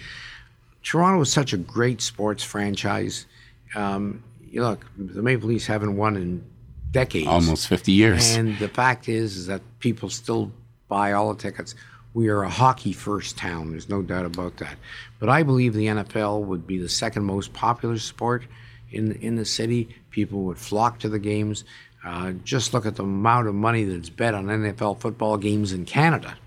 Toronto 0.82 1.22
is 1.22 1.32
such 1.32 1.54
a 1.54 1.58
great 1.58 2.02
sports 2.02 2.44
franchise. 2.44 3.28
Um, 3.76 4.24
you 4.50 4.64
look, 4.64 4.84
the 4.98 5.22
Maple 5.22 5.50
Leafs 5.50 5.68
haven't 5.68 5.96
won 5.96 6.16
in 6.16 6.44
decades, 6.90 7.28
almost 7.28 7.68
50 7.68 7.92
years. 7.92 8.36
And 8.36 8.58
the 8.58 8.70
fact 8.70 9.08
is, 9.08 9.38
is 9.38 9.46
that 9.46 9.62
people 9.78 10.10
still 10.10 10.52
buy 10.88 11.12
all 11.12 11.32
the 11.32 11.40
tickets. 11.40 11.76
We 12.18 12.30
are 12.30 12.42
a 12.42 12.50
hockey 12.50 12.94
first 12.94 13.38
town. 13.38 13.70
There's 13.70 13.90
no 13.90 14.02
doubt 14.02 14.26
about 14.26 14.58
that. 14.58 14.78
But 15.20 15.30
I 15.30 15.44
believe 15.44 15.76
the 15.76 15.86
NFL 15.86 16.46
would 16.46 16.66
be 16.66 16.80
the 16.80 16.90
second 16.90 17.26
most 17.26 17.54
popular 17.54 18.00
sport 18.00 18.44
in 18.90 19.12
in 19.18 19.36
the 19.36 19.46
city. 19.46 19.96
People 20.10 20.42
would 20.46 20.58
flock 20.58 20.98
to 21.02 21.10
the 21.10 21.20
games. 21.20 21.64
Uh, 22.04 22.32
just 22.44 22.74
look 22.74 22.88
at 22.88 22.96
the 22.96 23.04
amount 23.04 23.48
of 23.48 23.54
money 23.54 23.84
that's 23.84 24.10
bet 24.10 24.34
on 24.34 24.48
NFL 24.48 25.00
football 25.00 25.38
games 25.38 25.72
in 25.72 25.86
Canada. 25.86 26.40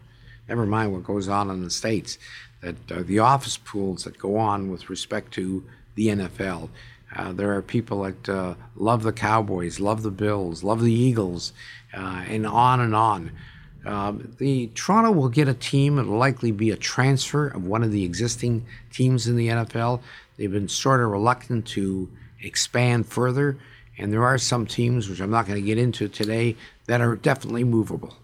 Never 0.49 0.67
mind 0.67 0.93
what 0.93 1.05
goes 1.05 1.29
on 1.29 1.51
in 1.51 1.63
the 1.63 1.71
states. 1.71 2.19
That 2.63 2.91
uh, 2.91 3.03
the 3.05 3.21
office 3.21 3.57
pools 3.57 4.03
that 4.03 4.19
go 4.19 4.39
on 4.39 4.73
with 4.73 4.91
respect 4.91 5.33
to 5.35 5.63
the 5.95 6.09
NFL. 6.09 6.69
Uh, 7.15 7.31
there 7.31 7.55
are 7.55 7.63
people 7.63 8.03
that 8.03 8.29
uh, 8.29 8.55
love 8.75 9.05
the 9.05 9.13
Cowboys, 9.13 9.79
love 9.79 10.03
the 10.03 10.11
Bills, 10.11 10.65
love 10.65 10.83
the 10.83 10.93
Eagles, 10.93 11.53
uh, 11.95 12.25
and 12.27 12.45
on 12.45 12.81
and 12.81 12.97
on. 12.97 13.31
Um, 13.85 14.35
the 14.39 14.69
Toronto 14.75 15.11
will 15.11 15.29
get 15.29 15.49
a 15.49 15.55
team. 15.55 15.99
It'll 15.99 16.17
likely 16.17 16.53
be 16.53 16.71
a 16.71 16.77
transfer 16.77 17.49
of 17.49 17.67
one 17.67 17.83
of 17.83 17.93
the 17.93 18.05
existing 18.05 18.67
teams 18.93 19.27
in 19.27 19.37
the 19.37 19.49
NFL. 19.49 20.01
They've 20.37 20.53
been 20.53 20.69
sort 20.69 21.01
of 21.01 21.11
reluctant 21.11 21.67
to 21.69 22.11
expand 22.43 23.07
further, 23.07 23.59
and 23.99 24.13
there 24.13 24.25
are 24.25 24.39
some 24.39 24.67
teams, 24.67 25.09
which 25.09 25.21
I'm 25.21 25.31
not 25.31 25.47
going 25.47 25.61
to 25.61 25.67
get 25.67 25.79
into 25.79 26.09
today, 26.09 26.57
that 26.87 27.01
are 27.01 27.17
definitely 27.17 27.65
movable. 27.65 28.15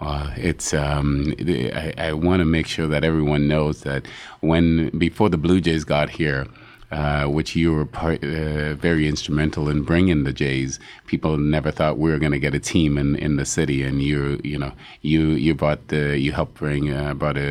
Uh, 0.00 0.30
it's 0.36 0.74
um, 0.74 1.34
I, 1.40 1.94
I 1.96 2.12
want 2.12 2.40
to 2.40 2.44
make 2.44 2.66
sure 2.66 2.86
that 2.88 3.04
everyone 3.04 3.48
knows 3.48 3.82
that 3.82 4.06
when 4.40 4.90
before 4.98 5.30
the 5.30 5.38
Blue 5.38 5.60
Jays 5.60 5.84
got 5.84 6.10
here, 6.10 6.46
uh, 6.94 7.26
which 7.26 7.56
you 7.56 7.74
were 7.74 7.84
part, 7.84 8.22
uh, 8.22 8.74
very 8.74 9.08
instrumental 9.08 9.68
in 9.68 9.82
bringing 9.82 10.22
the 10.22 10.32
Jays. 10.32 10.78
People 11.06 11.38
never 11.38 11.72
thought 11.72 11.98
we 11.98 12.08
were 12.12 12.20
going 12.20 12.30
to 12.30 12.38
get 12.38 12.54
a 12.54 12.60
team 12.60 12.96
in, 12.96 13.16
in 13.16 13.34
the 13.34 13.44
city, 13.44 13.82
and 13.82 14.00
you 14.00 14.40
you 14.44 14.56
know 14.56 14.72
you 15.02 15.30
you 15.30 15.54
brought 15.54 15.88
the 15.88 16.16
you 16.16 16.30
helped 16.30 16.54
bring 16.54 16.92
uh, 16.92 17.12
brought 17.14 17.36
a, 17.36 17.50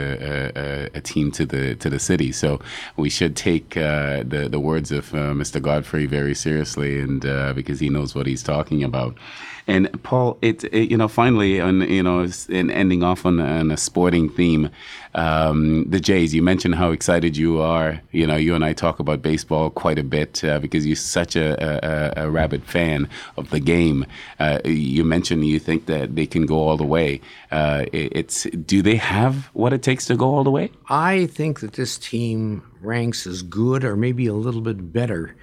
a, 0.56 0.90
a, 0.94 1.02
team 1.02 1.30
to 1.32 1.46
the 1.46 1.76
to 1.76 1.90
the 1.90 2.00
city. 2.00 2.32
So 2.32 2.62
we 2.96 3.10
should 3.10 3.36
take 3.36 3.76
uh, 3.76 4.24
the 4.24 4.48
the 4.50 4.62
words 4.62 4.94
of 4.94 5.14
uh, 5.14 5.34
Mr. 5.34 5.62
Godfrey 5.62 6.06
very 6.06 6.36
seriously, 6.36 7.02
and 7.02 7.22
because 7.54 7.82
he 7.82 7.90
knows 7.90 8.16
what 8.16 8.26
he's 8.26 8.44
talking 8.44 8.82
about. 8.82 9.18
And 9.66 10.02
Paul, 10.04 10.38
it, 10.42 10.64
it, 10.66 10.92
you 10.92 10.98
know 10.98 11.08
finally 11.10 11.60
on 11.60 11.82
you 11.82 12.04
know 12.04 12.28
in 12.50 12.72
ending 12.72 13.04
off 13.04 13.26
on, 13.26 13.42
on 13.42 13.72
a 13.72 13.78
sporting 13.78 14.30
theme, 14.30 14.70
um, 15.16 15.90
the 15.90 16.00
Jays. 16.00 16.34
You 16.34 16.42
mentioned 16.42 16.76
how 16.76 16.92
excited 16.92 17.38
you 17.38 17.62
are. 17.62 18.02
You 18.12 18.28
know, 18.28 18.36
you 18.36 18.56
and 18.56 18.66
I 18.66 18.74
talk 18.74 19.00
about 19.00 19.22
baseball 19.22 19.33
quite 19.38 20.00
a 20.00 20.04
bit 20.04 20.44
uh, 20.44 20.60
because 20.60 20.86
you're 20.86 20.96
such 20.96 21.36
a, 21.36 22.18
a, 22.18 22.26
a, 22.26 22.30
rabid 22.30 22.64
fan 22.66 23.08
of 23.38 23.50
the 23.50 23.60
game. 23.60 24.06
Uh, 24.40 24.60
you 24.66 25.04
mentioned 25.04 25.46
you 25.46 25.60
think 25.60 25.86
that 25.86 26.16
they 26.16 26.26
can 26.26 26.46
go 26.46 26.56
all 26.56 26.78
the 26.78 26.86
way. 26.86 27.22
Uh, 27.52 27.86
it's 27.92 28.44
do 28.66 28.82
they 28.82 28.96
have 28.96 29.50
what 29.54 29.74
it 29.74 29.84
takes 29.84 30.06
to 30.06 30.16
go 30.16 30.34
all 30.34 30.44
the 30.44 30.52
way? 30.52 30.72
I 30.90 31.28
think 31.28 31.60
that 31.62 31.74
this 31.74 31.98
team 31.98 32.64
ranks 32.82 33.28
as 33.28 33.42
good 33.42 33.84
or 33.84 33.96
maybe 33.96 34.28
a 34.28 34.34
little 34.34 34.62
bit 34.62 34.92
better 34.92 35.36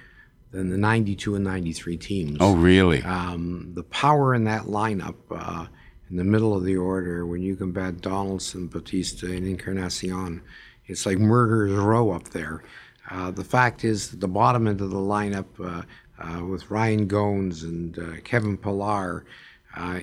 than 0.51 0.69
the 0.69 0.77
92 0.77 1.35
and 1.35 1.43
93 1.43 1.97
teams. 1.97 2.37
Oh, 2.39 2.55
really? 2.55 3.01
Um, 3.03 3.71
the 3.73 3.83
power 3.83 4.35
in 4.35 4.43
that 4.45 4.63
lineup 4.63 5.15
uh, 5.31 5.65
in 6.09 6.17
the 6.17 6.23
middle 6.23 6.55
of 6.55 6.65
the 6.65 6.75
order 6.75 7.25
when 7.25 7.41
you 7.41 7.55
combat 7.55 8.01
Donaldson, 8.01 8.67
Bautista, 8.67 9.27
and 9.27 9.47
Encarnacion, 9.47 10.41
it's 10.87 11.05
like 11.05 11.17
murderer's 11.17 11.71
row 11.73 12.11
up 12.11 12.29
there. 12.29 12.63
Uh, 13.11 13.29
the 13.29 13.43
fact 13.43 13.83
is, 13.83 14.11
the 14.11 14.27
bottom 14.27 14.67
end 14.67 14.81
of 14.81 14.89
the 14.89 14.97
lineup 14.97 15.45
uh, 15.59 15.83
uh 16.23 16.45
with 16.45 16.69
Ryan 16.71 17.07
Goins 17.07 17.63
and 17.63 18.23
Kevin 18.23 18.57
Pillar 18.57 19.25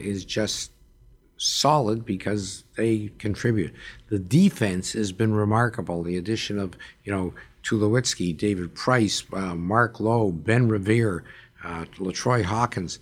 is 0.00 0.24
just 0.24 0.72
solid 1.38 2.04
because 2.04 2.64
they 2.76 3.10
contribute. 3.18 3.72
The 4.08 4.18
defense 4.18 4.92
has 4.92 5.12
been 5.12 5.32
remarkable. 5.32 6.02
The 6.02 6.16
addition 6.16 6.58
of, 6.58 6.74
you 7.04 7.12
know, 7.12 7.32
Tulowitzki, 7.62 8.36
David 8.36 8.74
Price, 8.74 9.22
uh, 9.32 9.54
Mark 9.54 10.00
Lowe, 10.00 10.32
Ben 10.32 10.68
Revere, 10.68 11.24
uh, 11.64 11.84
LaTroy 11.96 12.44
Hawkins. 12.44 12.98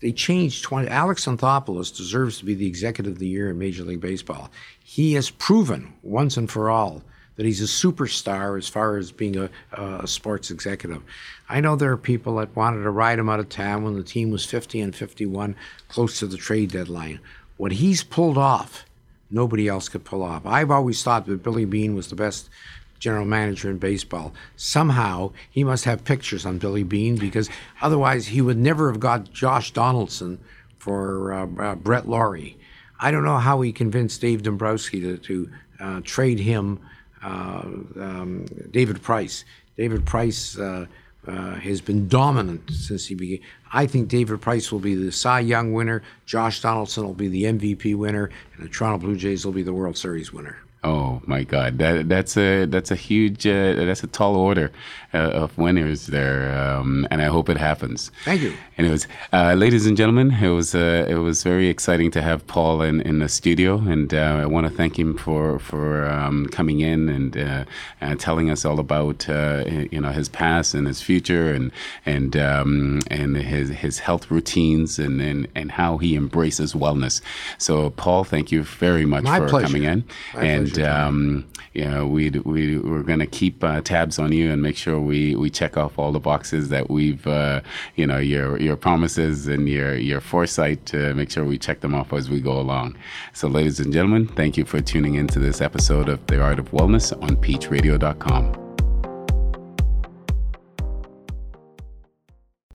They 0.00 0.12
changed 0.12 0.62
20. 0.62 0.88
Alex 0.88 1.26
Anthopoulos 1.26 1.96
deserves 1.96 2.38
to 2.38 2.44
be 2.44 2.54
the 2.54 2.66
executive 2.66 3.14
of 3.14 3.18
the 3.18 3.26
year 3.26 3.50
in 3.50 3.58
Major 3.58 3.82
League 3.84 4.00
Baseball. 4.00 4.50
He 4.82 5.14
has 5.14 5.30
proven 5.30 5.94
once 6.02 6.36
and 6.36 6.50
for 6.50 6.70
all 6.70 7.02
that 7.38 7.46
he's 7.46 7.62
a 7.62 7.64
superstar 7.64 8.58
as 8.58 8.68
far 8.68 8.96
as 8.96 9.12
being 9.12 9.36
a, 9.36 9.48
a, 9.72 10.06
sports 10.08 10.50
executive. 10.50 11.00
I 11.48 11.60
know 11.60 11.76
there 11.76 11.92
are 11.92 11.96
people 11.96 12.36
that 12.36 12.54
wanted 12.56 12.82
to 12.82 12.90
ride 12.90 13.20
him 13.20 13.28
out 13.28 13.38
of 13.38 13.48
town 13.48 13.84
when 13.84 13.94
the 13.94 14.02
team 14.02 14.32
was 14.32 14.44
50 14.44 14.80
and 14.80 14.94
51, 14.94 15.54
close 15.86 16.18
to 16.18 16.26
the 16.26 16.36
trade 16.36 16.72
deadline. 16.72 17.20
What 17.56 17.70
he's 17.72 18.02
pulled 18.02 18.36
off, 18.36 18.84
nobody 19.30 19.68
else 19.68 19.88
could 19.88 20.04
pull 20.04 20.24
off. 20.24 20.44
I've 20.44 20.72
always 20.72 21.00
thought 21.04 21.26
that 21.26 21.44
Billy 21.44 21.64
Beane 21.64 21.94
was 21.94 22.08
the 22.08 22.16
best 22.16 22.50
general 22.98 23.24
manager 23.24 23.70
in 23.70 23.78
baseball. 23.78 24.34
Somehow 24.56 25.30
he 25.48 25.62
must 25.62 25.84
have 25.84 26.04
pictures 26.04 26.44
on 26.44 26.58
Billy 26.58 26.82
Beane 26.82 27.18
because 27.18 27.48
otherwise 27.80 28.26
he 28.26 28.40
would 28.40 28.58
never 28.58 28.90
have 28.90 28.98
got 28.98 29.32
Josh 29.32 29.70
Donaldson 29.70 30.40
for 30.80 31.32
uh, 31.32 31.46
uh, 31.62 31.74
Brett 31.76 32.08
Lawrie. 32.08 32.56
I 32.98 33.12
don't 33.12 33.24
know 33.24 33.38
how 33.38 33.60
he 33.60 33.70
convinced 33.70 34.20
Dave 34.20 34.42
Dombrowski 34.42 35.00
to, 35.02 35.18
to 35.18 35.50
uh, 35.78 36.00
trade 36.02 36.40
him 36.40 36.80
um, 37.22 38.46
David 38.70 39.02
Price. 39.02 39.44
David 39.76 40.04
Price 40.06 40.58
uh, 40.58 40.86
uh, 41.26 41.54
has 41.54 41.80
been 41.80 42.08
dominant 42.08 42.70
since 42.70 43.06
he 43.06 43.14
began. 43.14 43.38
I 43.72 43.86
think 43.86 44.08
David 44.08 44.40
Price 44.40 44.72
will 44.72 44.80
be 44.80 44.94
the 44.94 45.12
Cy 45.12 45.40
Young 45.40 45.72
winner. 45.72 46.02
Josh 46.26 46.62
Donaldson 46.62 47.04
will 47.04 47.14
be 47.14 47.28
the 47.28 47.44
MVP 47.44 47.96
winner, 47.96 48.30
and 48.56 48.64
the 48.64 48.68
Toronto 48.68 48.98
Blue 48.98 49.16
Jays 49.16 49.44
will 49.44 49.52
be 49.52 49.62
the 49.62 49.72
World 49.72 49.96
Series 49.96 50.32
winner. 50.32 50.58
Oh 50.84 51.20
my 51.26 51.42
God, 51.42 51.78
that 51.78 52.08
that's 52.08 52.36
a 52.36 52.64
that's 52.66 52.92
a 52.92 52.94
huge 52.94 53.44
uh, 53.46 53.74
that's 53.74 54.04
a 54.04 54.06
tall 54.06 54.36
order 54.36 54.70
uh, 55.12 55.18
of 55.18 55.58
winners 55.58 56.06
there, 56.06 56.56
um, 56.56 57.04
and 57.10 57.20
I 57.20 57.24
hope 57.24 57.48
it 57.48 57.56
happens. 57.56 58.12
Thank 58.24 58.42
you. 58.42 58.54
Anyways, 58.76 59.08
uh, 59.32 59.54
ladies 59.54 59.86
and 59.86 59.96
gentlemen, 59.96 60.30
it 60.30 60.50
was 60.50 60.76
uh, 60.76 61.04
it 61.08 61.16
was 61.16 61.42
very 61.42 61.66
exciting 61.66 62.12
to 62.12 62.22
have 62.22 62.46
Paul 62.46 62.80
in, 62.82 63.00
in 63.00 63.18
the 63.18 63.28
studio, 63.28 63.78
and 63.78 64.14
uh, 64.14 64.38
I 64.42 64.46
want 64.46 64.68
to 64.68 64.72
thank 64.72 64.96
him 64.96 65.16
for 65.16 65.58
for 65.58 66.06
um, 66.08 66.46
coming 66.46 66.78
in 66.78 67.08
and 67.08 67.36
uh, 67.36 68.14
telling 68.18 68.48
us 68.48 68.64
all 68.64 68.78
about 68.78 69.26
you 69.26 70.00
know 70.00 70.10
his 70.12 70.28
past 70.28 70.74
and 70.74 70.86
his 70.86 71.02
future, 71.02 71.52
and 71.52 71.72
and 72.06 72.36
um, 72.36 73.00
and 73.10 73.36
his 73.36 73.70
his 73.70 73.98
health 73.98 74.30
routines, 74.30 75.00
and, 75.00 75.20
and 75.20 75.48
and 75.56 75.72
how 75.72 75.98
he 75.98 76.14
embraces 76.14 76.72
wellness. 76.72 77.20
So, 77.58 77.90
Paul, 77.90 78.22
thank 78.22 78.52
you 78.52 78.62
very 78.62 79.06
much 79.06 79.24
My 79.24 79.40
for 79.40 79.48
pleasure. 79.48 79.66
coming 79.66 79.82
in, 79.82 80.04
My 80.34 80.44
and 80.44 80.67
pleasure. 80.74 80.90
um, 80.90 81.46
you 81.74 81.84
know, 81.84 82.06
we 82.06 82.30
we 82.30 82.78
we're 82.78 83.02
going 83.02 83.18
to 83.20 83.26
keep 83.26 83.62
uh, 83.62 83.80
tabs 83.80 84.18
on 84.18 84.32
you 84.32 84.50
and 84.50 84.62
make 84.62 84.76
sure 84.76 84.98
we 85.00 85.34
we 85.34 85.50
check 85.50 85.76
off 85.76 85.98
all 85.98 86.12
the 86.12 86.20
boxes 86.20 86.68
that 86.70 86.90
we've, 86.90 87.26
uh, 87.26 87.60
you 87.96 88.06
know, 88.06 88.18
your 88.18 88.58
your 88.60 88.76
promises 88.76 89.46
and 89.46 89.68
your 89.68 89.94
your 89.96 90.20
foresight 90.20 90.84
to 90.86 91.14
make 91.14 91.30
sure 91.30 91.44
we 91.44 91.58
check 91.58 91.80
them 91.80 91.94
off 91.94 92.12
as 92.12 92.28
we 92.28 92.40
go 92.40 92.58
along. 92.58 92.96
So, 93.32 93.48
ladies 93.48 93.80
and 93.80 93.92
gentlemen, 93.92 94.26
thank 94.26 94.56
you 94.56 94.64
for 94.64 94.80
tuning 94.80 95.14
into 95.14 95.38
this 95.38 95.60
episode 95.60 96.08
of 96.08 96.26
The 96.26 96.42
Art 96.42 96.58
of 96.58 96.70
Wellness 96.72 97.12
on 97.22 97.36
PeachRadio.com. 97.36 98.67